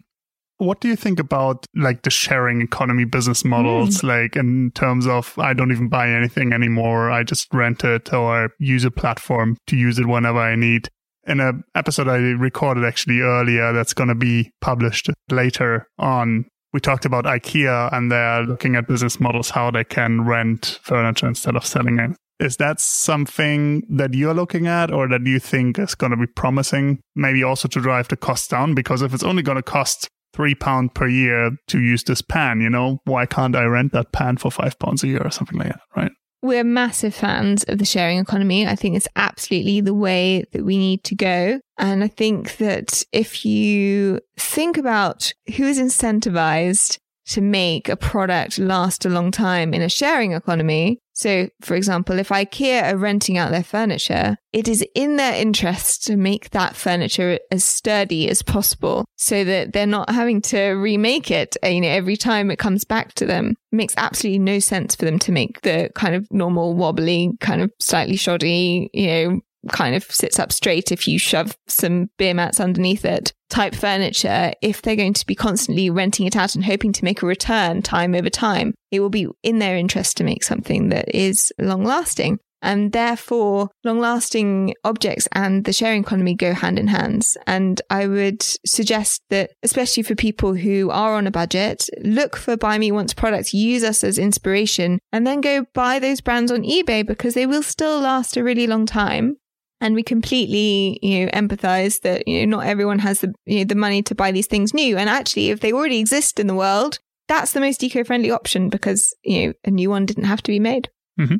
what 0.62 0.80
do 0.80 0.88
you 0.88 0.96
think 0.96 1.18
about 1.18 1.66
like 1.74 2.02
the 2.02 2.10
sharing 2.10 2.60
economy 2.62 3.04
business 3.04 3.44
models 3.44 4.00
mm. 4.00 4.08
like 4.08 4.36
in 4.36 4.70
terms 4.72 5.06
of 5.06 5.36
i 5.38 5.52
don't 5.52 5.72
even 5.72 5.88
buy 5.88 6.08
anything 6.08 6.52
anymore 6.52 7.10
i 7.10 7.22
just 7.22 7.52
rent 7.52 7.82
it 7.84 8.12
or 8.12 8.50
use 8.58 8.84
a 8.84 8.90
platform 8.90 9.56
to 9.66 9.76
use 9.76 9.98
it 9.98 10.06
whenever 10.06 10.38
i 10.38 10.54
need 10.54 10.88
in 11.26 11.40
an 11.40 11.62
episode 11.74 12.08
i 12.08 12.16
recorded 12.16 12.84
actually 12.84 13.20
earlier 13.20 13.72
that's 13.72 13.94
going 13.94 14.08
to 14.08 14.14
be 14.14 14.50
published 14.60 15.10
later 15.30 15.86
on 15.98 16.44
we 16.72 16.80
talked 16.80 17.04
about 17.04 17.24
ikea 17.24 17.92
and 17.92 18.10
they're 18.10 18.44
looking 18.44 18.76
at 18.76 18.86
business 18.86 19.18
models 19.18 19.50
how 19.50 19.70
they 19.70 19.84
can 19.84 20.24
rent 20.24 20.78
furniture 20.82 21.26
instead 21.26 21.56
of 21.56 21.66
selling 21.66 21.98
it 21.98 22.16
is 22.42 22.56
that 22.56 22.80
something 22.80 23.82
that 23.88 24.14
you're 24.14 24.34
looking 24.34 24.66
at 24.66 24.92
or 24.92 25.08
that 25.08 25.24
you 25.24 25.38
think 25.38 25.78
is 25.78 25.94
going 25.94 26.10
to 26.10 26.16
be 26.16 26.26
promising? 26.26 27.00
Maybe 27.14 27.42
also 27.42 27.68
to 27.68 27.80
drive 27.80 28.08
the 28.08 28.16
cost 28.16 28.50
down? 28.50 28.74
Because 28.74 29.02
if 29.02 29.14
it's 29.14 29.22
only 29.22 29.42
going 29.42 29.56
to 29.56 29.62
cost 29.62 30.08
three 30.34 30.54
pound 30.54 30.94
per 30.94 31.06
year 31.06 31.52
to 31.68 31.80
use 31.80 32.04
this 32.04 32.22
pan, 32.22 32.60
you 32.60 32.70
know, 32.70 32.98
why 33.04 33.26
can't 33.26 33.54
I 33.54 33.64
rent 33.64 33.92
that 33.92 34.12
pan 34.12 34.36
for 34.36 34.50
five 34.50 34.78
pounds 34.78 35.04
a 35.04 35.08
year 35.08 35.22
or 35.22 35.30
something 35.30 35.58
like 35.58 35.68
that, 35.68 35.80
right? 35.96 36.12
We're 36.44 36.64
massive 36.64 37.14
fans 37.14 37.62
of 37.64 37.78
the 37.78 37.84
sharing 37.84 38.18
economy. 38.18 38.66
I 38.66 38.74
think 38.74 38.96
it's 38.96 39.06
absolutely 39.14 39.80
the 39.80 39.94
way 39.94 40.44
that 40.50 40.64
we 40.64 40.76
need 40.76 41.04
to 41.04 41.14
go. 41.14 41.60
And 41.78 42.02
I 42.02 42.08
think 42.08 42.56
that 42.56 43.04
if 43.12 43.46
you 43.46 44.18
think 44.36 44.76
about 44.76 45.32
who 45.56 45.62
is 45.62 45.78
incentivized 45.78 46.98
to 47.32 47.40
make 47.40 47.88
a 47.88 47.96
product 47.96 48.58
last 48.58 49.04
a 49.04 49.08
long 49.08 49.30
time 49.30 49.72
in 49.74 49.82
a 49.82 49.88
sharing 49.88 50.32
economy. 50.32 50.98
So, 51.14 51.48
for 51.60 51.74
example, 51.74 52.18
if 52.18 52.28
IKEA 52.28 52.92
are 52.92 52.96
renting 52.96 53.36
out 53.36 53.50
their 53.50 53.62
furniture, 53.62 54.36
it 54.52 54.66
is 54.66 54.84
in 54.94 55.16
their 55.16 55.34
interest 55.34 56.04
to 56.06 56.16
make 56.16 56.50
that 56.50 56.74
furniture 56.74 57.38
as 57.50 57.64
sturdy 57.64 58.28
as 58.28 58.42
possible 58.42 59.04
so 59.16 59.44
that 59.44 59.72
they're 59.72 59.86
not 59.86 60.10
having 60.10 60.40
to 60.42 60.70
remake 60.70 61.30
it 61.30 61.56
uh, 61.62 61.68
you 61.68 61.80
know, 61.80 61.88
every 61.88 62.16
time 62.16 62.50
it 62.50 62.58
comes 62.58 62.84
back 62.84 63.12
to 63.14 63.26
them. 63.26 63.54
It 63.72 63.76
makes 63.76 63.94
absolutely 63.96 64.38
no 64.38 64.58
sense 64.58 64.94
for 64.94 65.04
them 65.04 65.18
to 65.20 65.32
make 65.32 65.60
the 65.62 65.90
kind 65.94 66.14
of 66.14 66.26
normal 66.30 66.74
wobbly, 66.74 67.32
kind 67.40 67.60
of 67.60 67.70
slightly 67.78 68.16
shoddy, 68.16 68.90
you 68.92 69.06
know, 69.06 69.40
kind 69.70 69.94
of 69.94 70.04
sits 70.04 70.38
up 70.38 70.52
straight 70.52 70.90
if 70.90 71.06
you 71.06 71.18
shove 71.18 71.56
some 71.68 72.10
beer 72.18 72.34
mats 72.34 72.60
underneath 72.60 73.04
it 73.04 73.32
type 73.52 73.74
furniture, 73.74 74.52
if 74.62 74.80
they're 74.80 74.96
going 74.96 75.12
to 75.12 75.26
be 75.26 75.34
constantly 75.34 75.90
renting 75.90 76.26
it 76.26 76.36
out 76.36 76.54
and 76.54 76.64
hoping 76.64 76.90
to 76.90 77.04
make 77.04 77.22
a 77.22 77.26
return 77.26 77.82
time 77.82 78.14
over 78.14 78.30
time, 78.30 78.74
it 78.90 79.00
will 79.00 79.10
be 79.10 79.28
in 79.42 79.58
their 79.58 79.76
interest 79.76 80.16
to 80.16 80.24
make 80.24 80.42
something 80.42 80.88
that 80.88 81.14
is 81.14 81.52
long 81.58 81.84
lasting. 81.84 82.38
And 82.64 82.92
therefore, 82.92 83.70
long 83.82 83.98
lasting 83.98 84.74
objects 84.84 85.28
and 85.32 85.64
the 85.64 85.72
sharing 85.72 86.02
economy 86.02 86.34
go 86.34 86.54
hand 86.54 86.78
in 86.78 86.86
hand. 86.86 87.26
And 87.46 87.82
I 87.90 88.06
would 88.06 88.40
suggest 88.64 89.20
that, 89.30 89.50
especially 89.64 90.04
for 90.04 90.14
people 90.14 90.54
who 90.54 90.88
are 90.90 91.14
on 91.14 91.26
a 91.26 91.32
budget, 91.32 91.90
look 92.02 92.36
for 92.36 92.56
Buy 92.56 92.78
Me 92.78 92.92
Once 92.92 93.12
products, 93.12 93.52
use 93.52 93.82
us 93.82 94.04
as 94.04 94.16
inspiration, 94.16 95.00
and 95.12 95.26
then 95.26 95.40
go 95.40 95.66
buy 95.74 95.98
those 95.98 96.20
brands 96.20 96.52
on 96.52 96.62
eBay 96.62 97.04
because 97.04 97.34
they 97.34 97.46
will 97.46 97.64
still 97.64 98.00
last 98.00 98.36
a 98.36 98.44
really 98.44 98.68
long 98.68 98.86
time 98.86 99.36
and 99.82 99.94
we 99.94 100.02
completely 100.02 100.98
you 101.02 101.26
know 101.26 101.32
empathize 101.32 102.00
that 102.00 102.26
you 102.26 102.46
know 102.46 102.58
not 102.58 102.66
everyone 102.66 103.00
has 103.00 103.20
the 103.20 103.34
you 103.44 103.58
know, 103.58 103.64
the 103.64 103.74
money 103.74 104.02
to 104.02 104.14
buy 104.14 104.30
these 104.30 104.46
things 104.46 104.72
new 104.72 104.96
and 104.96 105.10
actually 105.10 105.50
if 105.50 105.60
they 105.60 105.72
already 105.72 105.98
exist 105.98 106.40
in 106.40 106.46
the 106.46 106.54
world 106.54 106.98
that's 107.28 107.52
the 107.52 107.60
most 107.60 107.82
eco-friendly 107.82 108.30
option 108.30 108.70
because 108.70 109.14
you 109.24 109.48
know 109.48 109.52
a 109.64 109.70
new 109.70 109.90
one 109.90 110.06
didn't 110.06 110.24
have 110.24 110.42
to 110.42 110.50
be 110.50 110.60
made 110.60 110.88
mm-hmm. 111.20 111.36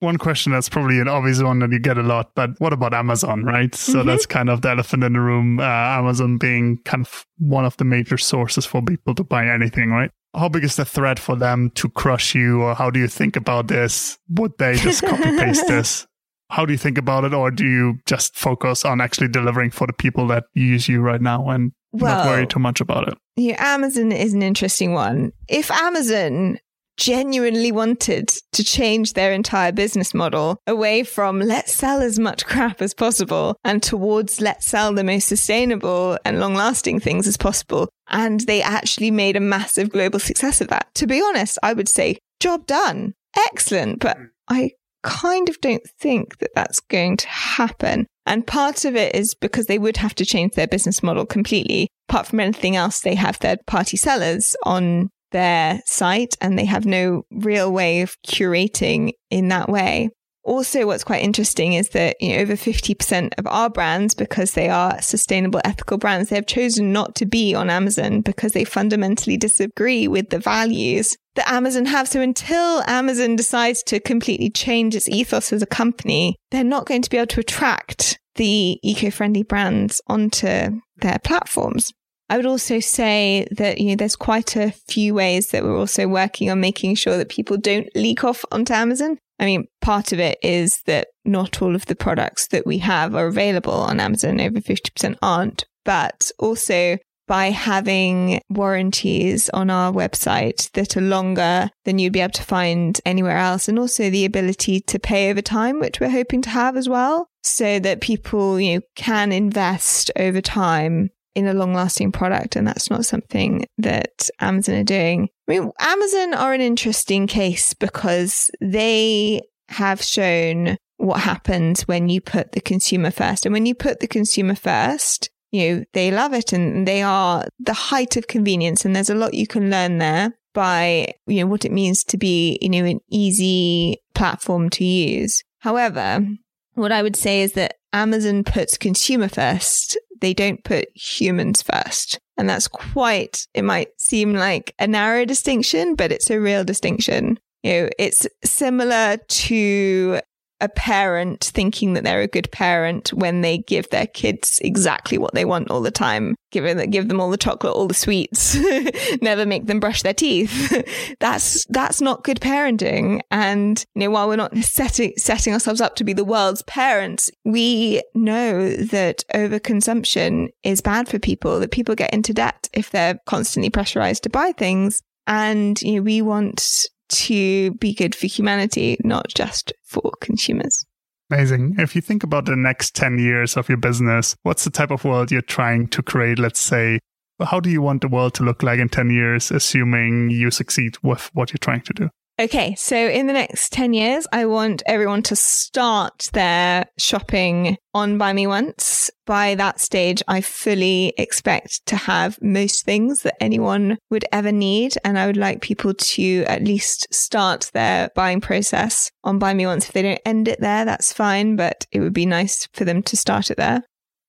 One 0.00 0.16
question 0.16 0.52
that's 0.52 0.68
probably 0.68 1.00
an 1.00 1.08
obvious 1.08 1.42
one 1.42 1.58
that 1.58 1.72
you 1.72 1.80
get 1.80 1.98
a 1.98 2.04
lot, 2.04 2.30
but 2.36 2.50
what 2.58 2.72
about 2.72 2.94
Amazon, 2.94 3.42
right? 3.42 3.74
So 3.74 3.94
mm-hmm. 3.94 4.06
that's 4.06 4.26
kind 4.26 4.48
of 4.48 4.62
the 4.62 4.70
elephant 4.70 5.02
in 5.02 5.14
the 5.14 5.20
room. 5.20 5.58
Uh, 5.58 5.64
Amazon 5.64 6.38
being 6.38 6.78
kind 6.84 7.04
of 7.04 7.26
one 7.38 7.64
of 7.64 7.76
the 7.78 7.84
major 7.84 8.16
sources 8.16 8.64
for 8.64 8.80
people 8.80 9.12
to 9.16 9.24
buy 9.24 9.48
anything, 9.48 9.90
right? 9.90 10.12
How 10.36 10.48
big 10.48 10.62
is 10.62 10.76
the 10.76 10.84
threat 10.84 11.18
for 11.18 11.34
them 11.34 11.70
to 11.70 11.88
crush 11.88 12.36
you, 12.36 12.62
or 12.62 12.76
how 12.76 12.90
do 12.90 13.00
you 13.00 13.08
think 13.08 13.34
about 13.34 13.66
this? 13.66 14.18
Would 14.28 14.52
they 14.58 14.76
just 14.76 15.02
copy 15.02 15.36
paste 15.36 15.66
this? 15.68 16.06
How 16.50 16.64
do 16.64 16.72
you 16.72 16.78
think 16.78 16.98
about 16.98 17.24
it 17.24 17.34
or 17.34 17.50
do 17.50 17.66
you 17.66 17.98
just 18.06 18.36
focus 18.36 18.84
on 18.84 19.00
actually 19.00 19.28
delivering 19.28 19.70
for 19.70 19.86
the 19.86 19.92
people 19.92 20.26
that 20.26 20.44
use 20.54 20.88
you 20.88 21.00
right 21.00 21.20
now 21.20 21.48
and 21.48 21.72
well, 21.92 22.16
not 22.16 22.26
worry 22.26 22.46
too 22.46 22.58
much 22.58 22.80
about 22.80 23.08
it 23.08 23.14
yeah 23.36 23.56
amazon 23.74 24.12
is 24.12 24.34
an 24.34 24.42
interesting 24.42 24.92
one 24.92 25.32
if 25.48 25.70
amazon 25.70 26.58
genuinely 26.98 27.70
wanted 27.70 28.28
to 28.52 28.64
change 28.64 29.12
their 29.12 29.32
entire 29.32 29.72
business 29.72 30.12
model 30.12 30.58
away 30.66 31.04
from 31.04 31.38
let's 31.38 31.72
sell 31.72 32.02
as 32.02 32.18
much 32.18 32.44
crap 32.44 32.82
as 32.82 32.92
possible 32.92 33.56
and 33.64 33.82
towards 33.82 34.40
let's 34.40 34.66
sell 34.66 34.92
the 34.92 35.04
most 35.04 35.28
sustainable 35.28 36.18
and 36.24 36.40
long 36.40 36.54
lasting 36.54 36.98
things 36.98 37.26
as 37.26 37.36
possible. 37.36 37.88
And 38.08 38.40
they 38.40 38.60
actually 38.60 39.12
made 39.12 39.36
a 39.36 39.40
massive 39.40 39.90
global 39.90 40.18
success 40.18 40.60
of 40.60 40.68
that. 40.68 40.88
To 40.96 41.06
be 41.06 41.22
honest, 41.22 41.58
I 41.62 41.72
would 41.72 41.88
say 41.88 42.18
job 42.40 42.66
done. 42.66 43.14
Excellent. 43.36 44.00
But 44.00 44.18
I 44.48 44.72
kind 45.02 45.48
of 45.48 45.60
don't 45.60 45.86
think 46.00 46.38
that 46.38 46.50
that's 46.54 46.80
going 46.80 47.16
to 47.18 47.28
happen. 47.28 48.06
And 48.26 48.46
part 48.46 48.84
of 48.84 48.94
it 48.94 49.14
is 49.14 49.34
because 49.34 49.66
they 49.66 49.78
would 49.78 49.96
have 49.96 50.14
to 50.16 50.26
change 50.26 50.52
their 50.52 50.66
business 50.66 51.02
model 51.02 51.24
completely. 51.24 51.88
Apart 52.08 52.26
from 52.26 52.40
anything 52.40 52.76
else, 52.76 53.00
they 53.00 53.14
have 53.14 53.36
third 53.36 53.58
party 53.66 53.96
sellers 53.96 54.54
on 54.64 55.10
their 55.30 55.80
site 55.84 56.36
and 56.40 56.58
they 56.58 56.64
have 56.64 56.86
no 56.86 57.22
real 57.30 57.72
way 57.72 58.00
of 58.00 58.16
curating 58.26 59.12
in 59.30 59.48
that 59.48 59.68
way. 59.68 60.10
Also, 60.48 60.86
what's 60.86 61.04
quite 61.04 61.22
interesting 61.22 61.74
is 61.74 61.90
that 61.90 62.16
you 62.20 62.34
know, 62.34 62.40
over 62.40 62.54
50% 62.54 63.32
of 63.36 63.46
our 63.46 63.68
brands, 63.68 64.14
because 64.14 64.52
they 64.52 64.70
are 64.70 65.00
sustainable, 65.02 65.60
ethical 65.62 65.98
brands, 65.98 66.30
they 66.30 66.36
have 66.36 66.46
chosen 66.46 66.90
not 66.90 67.14
to 67.16 67.26
be 67.26 67.54
on 67.54 67.68
Amazon 67.68 68.22
because 68.22 68.52
they 68.52 68.64
fundamentally 68.64 69.36
disagree 69.36 70.08
with 70.08 70.30
the 70.30 70.38
values 70.38 71.18
that 71.34 71.50
Amazon 71.52 71.84
have. 71.84 72.08
So 72.08 72.22
until 72.22 72.82
Amazon 72.86 73.36
decides 73.36 73.82
to 73.84 74.00
completely 74.00 74.48
change 74.48 74.96
its 74.96 75.06
ethos 75.10 75.52
as 75.52 75.60
a 75.60 75.66
company, 75.66 76.36
they're 76.50 76.64
not 76.64 76.86
going 76.86 77.02
to 77.02 77.10
be 77.10 77.18
able 77.18 77.26
to 77.26 77.40
attract 77.40 78.18
the 78.36 78.78
eco-friendly 78.82 79.42
brands 79.42 80.00
onto 80.06 80.80
their 80.96 81.18
platforms. 81.24 81.92
I 82.30 82.38
would 82.38 82.46
also 82.46 82.80
say 82.80 83.46
that, 83.50 83.82
you 83.82 83.90
know, 83.90 83.96
there's 83.96 84.16
quite 84.16 84.56
a 84.56 84.70
few 84.88 85.12
ways 85.12 85.48
that 85.48 85.62
we're 85.62 85.78
also 85.78 86.08
working 86.08 86.50
on 86.50 86.58
making 86.58 86.94
sure 86.94 87.18
that 87.18 87.28
people 87.28 87.58
don't 87.58 87.88
leak 87.94 88.24
off 88.24 88.46
onto 88.50 88.72
Amazon. 88.72 89.18
I 89.38 89.44
mean, 89.44 89.66
part 89.80 90.12
of 90.12 90.18
it 90.18 90.38
is 90.42 90.82
that 90.86 91.08
not 91.24 91.62
all 91.62 91.74
of 91.74 91.86
the 91.86 91.96
products 91.96 92.48
that 92.48 92.66
we 92.66 92.78
have 92.78 93.14
are 93.14 93.26
available 93.26 93.72
on 93.72 94.00
Amazon. 94.00 94.40
Over 94.40 94.60
50% 94.60 95.16
aren't. 95.22 95.64
But 95.84 96.30
also 96.38 96.98
by 97.28 97.50
having 97.50 98.40
warranties 98.48 99.48
on 99.50 99.70
our 99.70 99.92
website 99.92 100.70
that 100.72 100.96
are 100.96 101.02
longer 101.02 101.70
than 101.84 101.98
you'd 101.98 102.14
be 102.14 102.20
able 102.20 102.32
to 102.32 102.42
find 102.42 103.00
anywhere 103.04 103.36
else. 103.36 103.68
And 103.68 103.78
also 103.78 104.10
the 104.10 104.24
ability 104.24 104.80
to 104.80 104.98
pay 104.98 105.30
over 105.30 105.42
time, 105.42 105.78
which 105.78 106.00
we're 106.00 106.10
hoping 106.10 106.42
to 106.42 106.50
have 106.50 106.76
as 106.76 106.88
well. 106.88 107.28
So 107.42 107.78
that 107.78 108.00
people, 108.00 108.58
you 108.58 108.76
know, 108.76 108.80
can 108.96 109.30
invest 109.32 110.10
over 110.16 110.40
time 110.40 111.10
in 111.38 111.46
a 111.46 111.54
long 111.54 111.72
lasting 111.72 112.12
product. 112.12 112.56
And 112.56 112.66
that's 112.66 112.90
not 112.90 113.04
something 113.04 113.66
that 113.78 114.28
Amazon 114.40 114.76
are 114.76 114.84
doing. 114.84 115.28
I 115.48 115.52
mean, 115.52 115.70
Amazon 115.80 116.34
are 116.34 116.52
an 116.52 116.60
interesting 116.60 117.26
case 117.26 117.74
because 117.74 118.50
they 118.60 119.42
have 119.68 120.02
shown 120.02 120.76
what 120.96 121.20
happens 121.20 121.82
when 121.82 122.08
you 122.08 122.20
put 122.20 122.52
the 122.52 122.60
consumer 122.60 123.10
first. 123.10 123.46
And 123.46 123.52
when 123.52 123.66
you 123.66 123.74
put 123.74 124.00
the 124.00 124.08
consumer 124.08 124.54
first, 124.54 125.30
you 125.50 125.76
know, 125.76 125.84
they 125.94 126.10
love 126.10 126.34
it 126.34 126.52
and 126.52 126.86
they 126.86 127.02
are 127.02 127.46
the 127.58 127.72
height 127.72 128.16
of 128.16 128.26
convenience. 128.26 128.84
And 128.84 128.94
there's 128.94 129.10
a 129.10 129.14
lot 129.14 129.34
you 129.34 129.46
can 129.46 129.70
learn 129.70 129.98
there 129.98 130.32
by, 130.54 131.14
you 131.26 131.40
know, 131.40 131.46
what 131.46 131.64
it 131.64 131.72
means 131.72 132.02
to 132.04 132.18
be, 132.18 132.58
you 132.60 132.68
know, 132.68 132.84
an 132.84 133.00
easy 133.10 133.98
platform 134.14 134.70
to 134.70 134.84
use. 134.84 135.42
However, 135.60 136.26
what 136.74 136.92
I 136.92 137.02
would 137.02 137.16
say 137.16 137.42
is 137.42 137.52
that 137.52 137.74
Amazon 137.92 138.44
puts 138.44 138.76
consumer 138.76 139.28
first. 139.28 139.96
They 140.20 140.34
don't 140.34 140.64
put 140.64 140.88
humans 140.94 141.62
first. 141.62 142.18
And 142.36 142.48
that's 142.48 142.68
quite, 142.68 143.46
it 143.54 143.62
might 143.62 143.88
seem 143.98 144.34
like 144.34 144.74
a 144.78 144.86
narrow 144.86 145.24
distinction, 145.24 145.94
but 145.94 146.12
it's 146.12 146.30
a 146.30 146.40
real 146.40 146.64
distinction. 146.64 147.38
You 147.62 147.72
know, 147.72 147.88
it's 147.98 148.26
similar 148.44 149.16
to 149.16 150.20
a 150.60 150.68
parent 150.68 151.44
thinking 151.54 151.94
that 151.94 152.04
they're 152.04 152.20
a 152.20 152.26
good 152.26 152.50
parent 152.50 153.12
when 153.12 153.42
they 153.42 153.58
give 153.58 153.88
their 153.90 154.06
kids 154.06 154.58
exactly 154.62 155.18
what 155.18 155.34
they 155.34 155.44
want 155.44 155.70
all 155.70 155.80
the 155.80 155.90
time. 155.90 156.34
Give 156.50 156.64
them, 156.64 156.90
give 156.90 157.08
them 157.08 157.20
all 157.20 157.30
the 157.30 157.36
chocolate, 157.36 157.74
all 157.74 157.86
the 157.86 157.94
sweets, 157.94 158.56
never 159.22 159.46
make 159.46 159.66
them 159.66 159.80
brush 159.80 160.02
their 160.02 160.14
teeth. 160.14 161.16
that's, 161.20 161.64
that's 161.66 162.00
not 162.00 162.24
good 162.24 162.40
parenting. 162.40 163.20
And, 163.30 163.84
you 163.94 164.00
know, 164.00 164.10
while 164.10 164.28
we're 164.28 164.36
not 164.36 164.56
setting, 164.58 165.12
setting 165.16 165.52
ourselves 165.52 165.80
up 165.80 165.96
to 165.96 166.04
be 166.04 166.12
the 166.12 166.24
world's 166.24 166.62
parents, 166.62 167.30
we 167.44 168.02
know 168.14 168.70
that 168.70 169.24
overconsumption 169.34 170.48
is 170.64 170.80
bad 170.80 171.08
for 171.08 171.18
people, 171.18 171.60
that 171.60 171.70
people 171.70 171.94
get 171.94 172.12
into 172.12 172.34
debt 172.34 172.68
if 172.72 172.90
they're 172.90 173.18
constantly 173.26 173.70
pressurized 173.70 174.22
to 174.24 174.30
buy 174.30 174.52
things. 174.52 175.02
And, 175.26 175.80
you 175.82 175.96
know, 175.96 176.02
we 176.02 176.22
want 176.22 176.88
to 177.08 177.72
be 177.72 177.94
good 177.94 178.14
for 178.14 178.26
humanity, 178.26 178.98
not 179.04 179.28
just 179.28 179.72
for 179.84 180.12
consumers. 180.20 180.84
Amazing. 181.30 181.76
If 181.78 181.94
you 181.94 182.00
think 182.00 182.22
about 182.22 182.46
the 182.46 182.56
next 182.56 182.94
10 182.96 183.18
years 183.18 183.56
of 183.56 183.68
your 183.68 183.76
business, 183.76 184.34
what's 184.44 184.64
the 184.64 184.70
type 184.70 184.90
of 184.90 185.04
world 185.04 185.30
you're 185.30 185.42
trying 185.42 185.88
to 185.88 186.02
create? 186.02 186.38
Let's 186.38 186.60
say, 186.60 187.00
how 187.40 187.60
do 187.60 187.70
you 187.70 187.82
want 187.82 188.00
the 188.00 188.08
world 188.08 188.34
to 188.34 188.44
look 188.44 188.62
like 188.62 188.78
in 188.78 188.88
10 188.88 189.10
years, 189.10 189.50
assuming 189.50 190.30
you 190.30 190.50
succeed 190.50 190.96
with 191.02 191.30
what 191.34 191.50
you're 191.50 191.58
trying 191.58 191.82
to 191.82 191.92
do? 191.92 192.10
Okay, 192.40 192.76
so 192.76 192.96
in 192.96 193.26
the 193.26 193.32
next 193.32 193.72
10 193.72 193.94
years, 193.94 194.24
I 194.30 194.46
want 194.46 194.84
everyone 194.86 195.24
to 195.24 195.34
start 195.34 196.30
their 196.32 196.86
shopping 196.96 197.76
on 197.94 198.16
Buy 198.16 198.32
Me 198.32 198.46
Once. 198.46 199.10
By 199.26 199.56
that 199.56 199.80
stage, 199.80 200.22
I 200.28 200.40
fully 200.40 201.14
expect 201.18 201.84
to 201.86 201.96
have 201.96 202.38
most 202.40 202.84
things 202.84 203.22
that 203.22 203.42
anyone 203.42 203.98
would 204.10 204.24
ever 204.30 204.52
need. 204.52 204.94
And 205.02 205.18
I 205.18 205.26
would 205.26 205.36
like 205.36 205.62
people 205.62 205.94
to 205.94 206.44
at 206.44 206.62
least 206.62 207.12
start 207.12 207.72
their 207.74 208.10
buying 208.14 208.40
process 208.40 209.10
on 209.24 209.40
Buy 209.40 209.52
Me 209.52 209.66
Once. 209.66 209.86
If 209.86 209.92
they 209.94 210.02
don't 210.02 210.20
end 210.24 210.46
it 210.46 210.60
there, 210.60 210.84
that's 210.84 211.12
fine, 211.12 211.56
but 211.56 211.86
it 211.90 211.98
would 211.98 212.14
be 212.14 212.26
nice 212.26 212.68
for 212.72 212.84
them 212.84 213.02
to 213.02 213.16
start 213.16 213.50
it 213.50 213.56
there. 213.56 213.82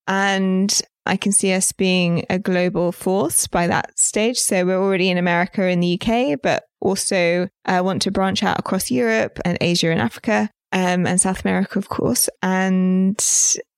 And 0.07 0.81
I 1.05 1.15
can 1.15 1.31
see 1.31 1.53
us 1.53 1.71
being 1.73 2.25
a 2.27 2.39
global 2.39 2.91
force 2.91 3.45
by 3.45 3.67
that 3.67 3.99
stage. 3.99 4.37
So 4.37 4.65
we're 4.65 4.81
already 4.81 5.11
in 5.11 5.19
America 5.19 5.61
and 5.61 5.83
the 5.83 5.99
UK, 6.01 6.39
but 6.41 6.63
also 6.81 7.49
uh, 7.65 7.81
want 7.83 8.01
to 8.03 8.11
branch 8.11 8.43
out 8.43 8.59
across 8.59 8.91
Europe 8.91 9.39
and 9.45 9.57
Asia 9.61 9.91
and 9.91 10.01
Africa. 10.01 10.49
Um, 10.71 11.07
and 11.07 11.19
South 11.19 11.43
America, 11.43 11.79
of 11.79 11.89
course. 11.89 12.29
And 12.41 13.19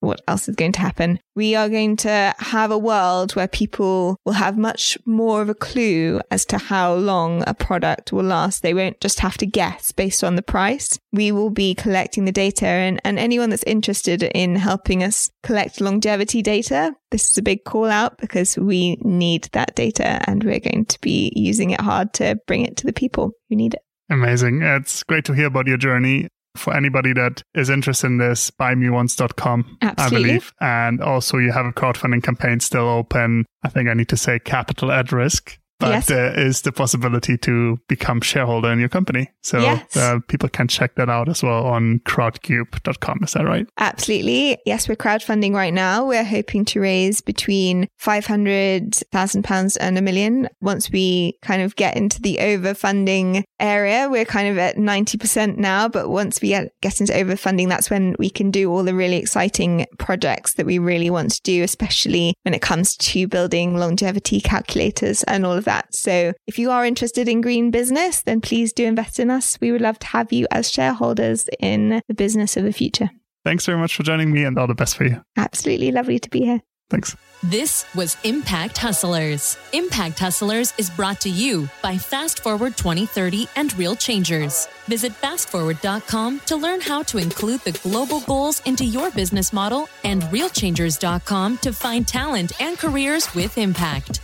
what 0.02 0.22
else 0.28 0.50
is 0.50 0.56
going 0.56 0.74
to 0.74 0.80
happen? 0.80 1.20
We 1.36 1.56
are 1.56 1.70
going 1.70 1.96
to 1.98 2.34
have 2.40 2.72
a 2.72 2.78
world 2.78 3.36
where 3.36 3.48
people 3.48 4.18
will 4.26 4.34
have 4.34 4.58
much 4.58 4.98
more 5.06 5.42
of 5.42 5.50
a 5.50 5.56
clue 5.56 6.22
as 6.32 6.46
to 6.48 6.58
how 6.58 6.96
long 6.96 7.44
a 7.48 7.54
product 7.54 8.12
will 8.12 8.24
last. 8.24 8.64
They 8.64 8.74
won't 8.74 9.00
just 9.00 9.20
have 9.20 9.38
to 9.38 9.46
guess 9.46 9.92
based 9.92 10.24
on 10.24 10.36
the 10.36 10.42
price. 10.42 11.00
We 11.14 11.32
will 11.32 11.50
be 11.52 11.76
collecting 11.76 12.26
the 12.26 12.32
data 12.32 12.66
and, 12.66 13.00
and 13.06 13.18
anyone 13.18 13.52
that's 13.52 13.64
interested 13.64 14.24
in 14.24 14.56
helping 14.56 15.04
us 15.04 15.30
collect 15.44 15.80
longevity 15.80 16.42
data, 16.42 16.94
this 17.12 17.30
is 17.30 17.38
a 17.38 17.44
big 17.44 17.64
call 17.64 17.86
out 17.86 18.18
because 18.18 18.58
we 18.58 18.96
need 19.02 19.50
that 19.52 19.76
data 19.76 20.28
and 20.30 20.44
we're 20.44 20.60
going 20.60 20.86
to 20.86 21.00
be 21.02 21.32
using 21.36 21.70
it 21.70 21.82
hard 21.82 22.14
to 22.14 22.40
bring 22.48 22.64
it 22.64 22.78
to 22.78 22.86
the 22.86 22.94
people 22.94 23.32
who 23.50 23.56
need 23.56 23.76
it. 23.76 23.82
Amazing. 24.10 24.62
It's 24.62 25.04
great 25.04 25.26
to 25.26 25.34
hear 25.34 25.48
about 25.48 25.68
your 25.68 25.78
journey 25.78 26.28
for 26.56 26.76
anybody 26.76 27.14
that 27.14 27.44
is 27.56 27.70
interested 27.70 28.08
in 28.08 28.18
this, 28.18 28.52
buymeonce.com, 28.52 29.78
Absolutely. 29.82 30.18
I 30.18 30.28
believe. 30.28 30.54
And 30.60 31.02
also 31.02 31.38
you 31.38 31.52
have 31.52 31.66
a 31.66 31.72
crowdfunding 31.72 32.24
campaign 32.24 32.60
still 32.60 32.88
open. 32.88 33.46
I 33.64 33.70
think 33.70 33.90
I 33.90 33.94
need 33.94 34.10
to 34.10 34.18
say 34.18 34.40
capital 34.40 34.92
at 34.92 35.12
risk. 35.12 35.58
But 35.82 35.90
Yes. 35.90 36.08
there 36.08 36.40
is 36.40 36.62
the 36.62 36.72
possibility 36.72 37.38
to 37.40 37.78
become 37.88 38.22
shareholder 38.22 38.72
in 38.72 38.80
your 38.80 38.90
company. 38.90 39.30
So 39.42 39.60
Yes. 39.60 39.98
uh, 39.98 40.20
people 40.28 40.48
can 40.50 40.68
check 40.68 40.96
that 40.96 41.10
out 41.10 41.28
as 41.28 41.44
well 41.44 41.66
on 41.66 42.00
crowdcube.com. 42.06 43.20
Is 43.24 43.34
that 43.34 43.46
right? 43.46 43.68
Absolutely. 43.78 44.58
Yes, 44.66 44.88
we're 44.88 44.96
crowdfunding 44.96 45.54
right 45.54 45.74
now. 45.74 46.06
We're 46.06 46.24
hoping 46.24 46.66
to 46.66 46.80
raise 46.80 47.20
between 47.22 47.88
£500,000 48.00 49.78
and 49.80 49.98
a 49.98 50.02
million. 50.02 50.48
Once 50.62 50.92
we 50.92 51.38
kind 51.42 51.62
of 51.62 51.76
get 51.76 51.96
into 51.98 52.22
the 52.22 52.38
overfunding 52.38 53.44
area, 53.60 54.08
we're 54.10 54.26
kind 54.26 54.48
of 54.48 54.58
at 54.58 54.78
90% 54.78 55.58
now. 55.58 55.88
But 55.88 56.10
once 56.10 56.42
we 56.42 56.50
get, 56.50 56.72
get 56.82 57.00
into 57.00 57.14
overfunding, 57.14 57.70
that's 57.70 57.90
when 57.90 58.16
we 58.20 58.30
can 58.30 58.52
do 58.52 58.72
all 58.72 58.84
the 58.84 58.96
really 58.96 59.18
exciting 59.18 59.86
projects 59.98 60.54
that 60.54 60.66
we 60.66 60.80
really 60.80 61.10
want 61.10 61.32
to 61.32 61.42
do, 61.44 61.64
especially 61.64 62.34
when 62.44 62.54
it 62.54 62.62
comes 62.62 62.96
to 62.98 63.28
building 63.28 63.76
longevity 63.78 64.40
calculators 64.42 65.24
and 65.24 65.46
all 65.46 65.54
of 65.54 65.66
that. 65.72 65.96
So 65.96 66.34
if 66.48 66.60
you 66.60 66.70
are 66.72 66.86
interested 66.86 67.28
in 67.28 67.42
green 67.42 67.72
business, 67.72 68.24
then 68.24 68.42
please 68.42 68.74
do 68.74 68.86
invest 68.86 69.20
in 69.20 69.30
us. 69.30 69.58
We 69.62 69.72
would 69.72 69.82
love 69.82 70.00
to 70.00 70.08
have 70.08 70.34
you 70.34 70.48
as 70.52 70.70
shareholders 70.70 71.50
in 71.60 72.02
the 72.08 72.14
business 72.14 72.58
of 72.58 72.64
the 72.64 72.74
future. 72.74 73.10
Thanks 73.44 73.66
very 73.66 73.80
much 73.80 73.96
for 73.96 74.04
joining 74.04 74.32
me 74.32 74.44
and 74.44 74.58
all 74.60 74.68
the 74.68 74.76
best 74.76 74.96
for 74.96 75.06
you. 75.06 75.22
Absolutely 75.38 75.92
lovely 75.92 76.20
to 76.20 76.30
be 76.30 76.42
here. 76.42 76.62
Thanks. 76.90 77.16
This 77.44 77.86
was 77.96 78.18
Impact 78.24 78.78
Hustlers. 78.78 79.58
Impact 79.74 80.20
Hustlers 80.20 80.74
is 80.78 80.92
brought 80.92 81.20
to 81.22 81.30
you 81.30 81.68
by 81.82 81.98
Fast 81.98 82.44
Forward 82.44 82.78
2030 82.78 83.48
and 83.56 83.76
Real 83.80 83.96
Changers. 83.96 84.68
Visit 84.86 85.14
fastforward.com 85.14 86.42
to 86.46 86.56
learn 86.56 86.82
how 86.82 87.02
to 87.04 87.18
include 87.18 87.62
the 87.62 87.72
global 87.72 88.20
goals 88.22 88.62
into 88.66 88.86
your 88.86 89.10
business 89.10 89.52
model 89.54 89.90
and 90.04 90.22
realchangers.com 90.24 91.58
to 91.60 91.74
find 91.74 92.08
talent 92.08 92.52
and 92.62 92.78
careers 92.78 93.34
with 93.34 93.58
impact. 93.58 94.21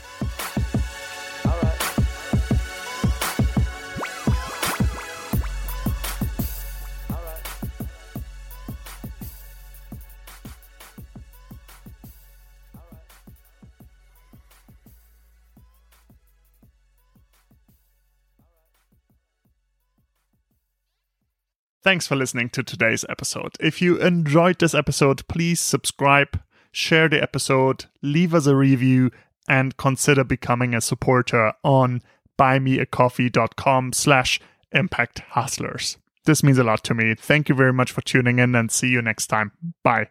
Thanks 21.88 22.06
for 22.06 22.18
listening 22.18 22.50
to 22.50 22.64
today's 22.64 23.06
episode. 23.08 23.56
If 23.62 23.82
you 23.82 23.96
enjoyed 23.96 24.60
this 24.60 24.76
episode, 24.76 25.26
please 25.30 25.62
subscribe, 25.62 26.42
share 26.74 27.08
the 27.08 27.24
episode, 27.24 27.86
leave 28.02 28.34
us 28.34 28.46
a 28.46 28.58
review, 28.58 29.10
and 29.48 29.78
consider 29.78 30.26
becoming 30.26 30.76
a 30.76 30.82
supporter 30.82 31.54
on 31.64 32.02
buymeacoffee.com 32.38 33.94
slash 33.94 34.42
impact 34.74 35.20
hustlers. 35.30 35.96
This 36.26 36.44
means 36.44 36.58
a 36.58 36.66
lot 36.66 36.84
to 36.84 36.94
me. 36.94 37.16
Thank 37.16 37.48
you 37.48 37.56
very 37.56 37.72
much 37.72 37.94
for 37.94 38.02
tuning 38.02 38.40
in 38.40 38.54
and 38.54 38.70
see 38.70 38.90
you 38.90 39.02
next 39.02 39.28
time. 39.28 39.54
Bye. 39.82 40.10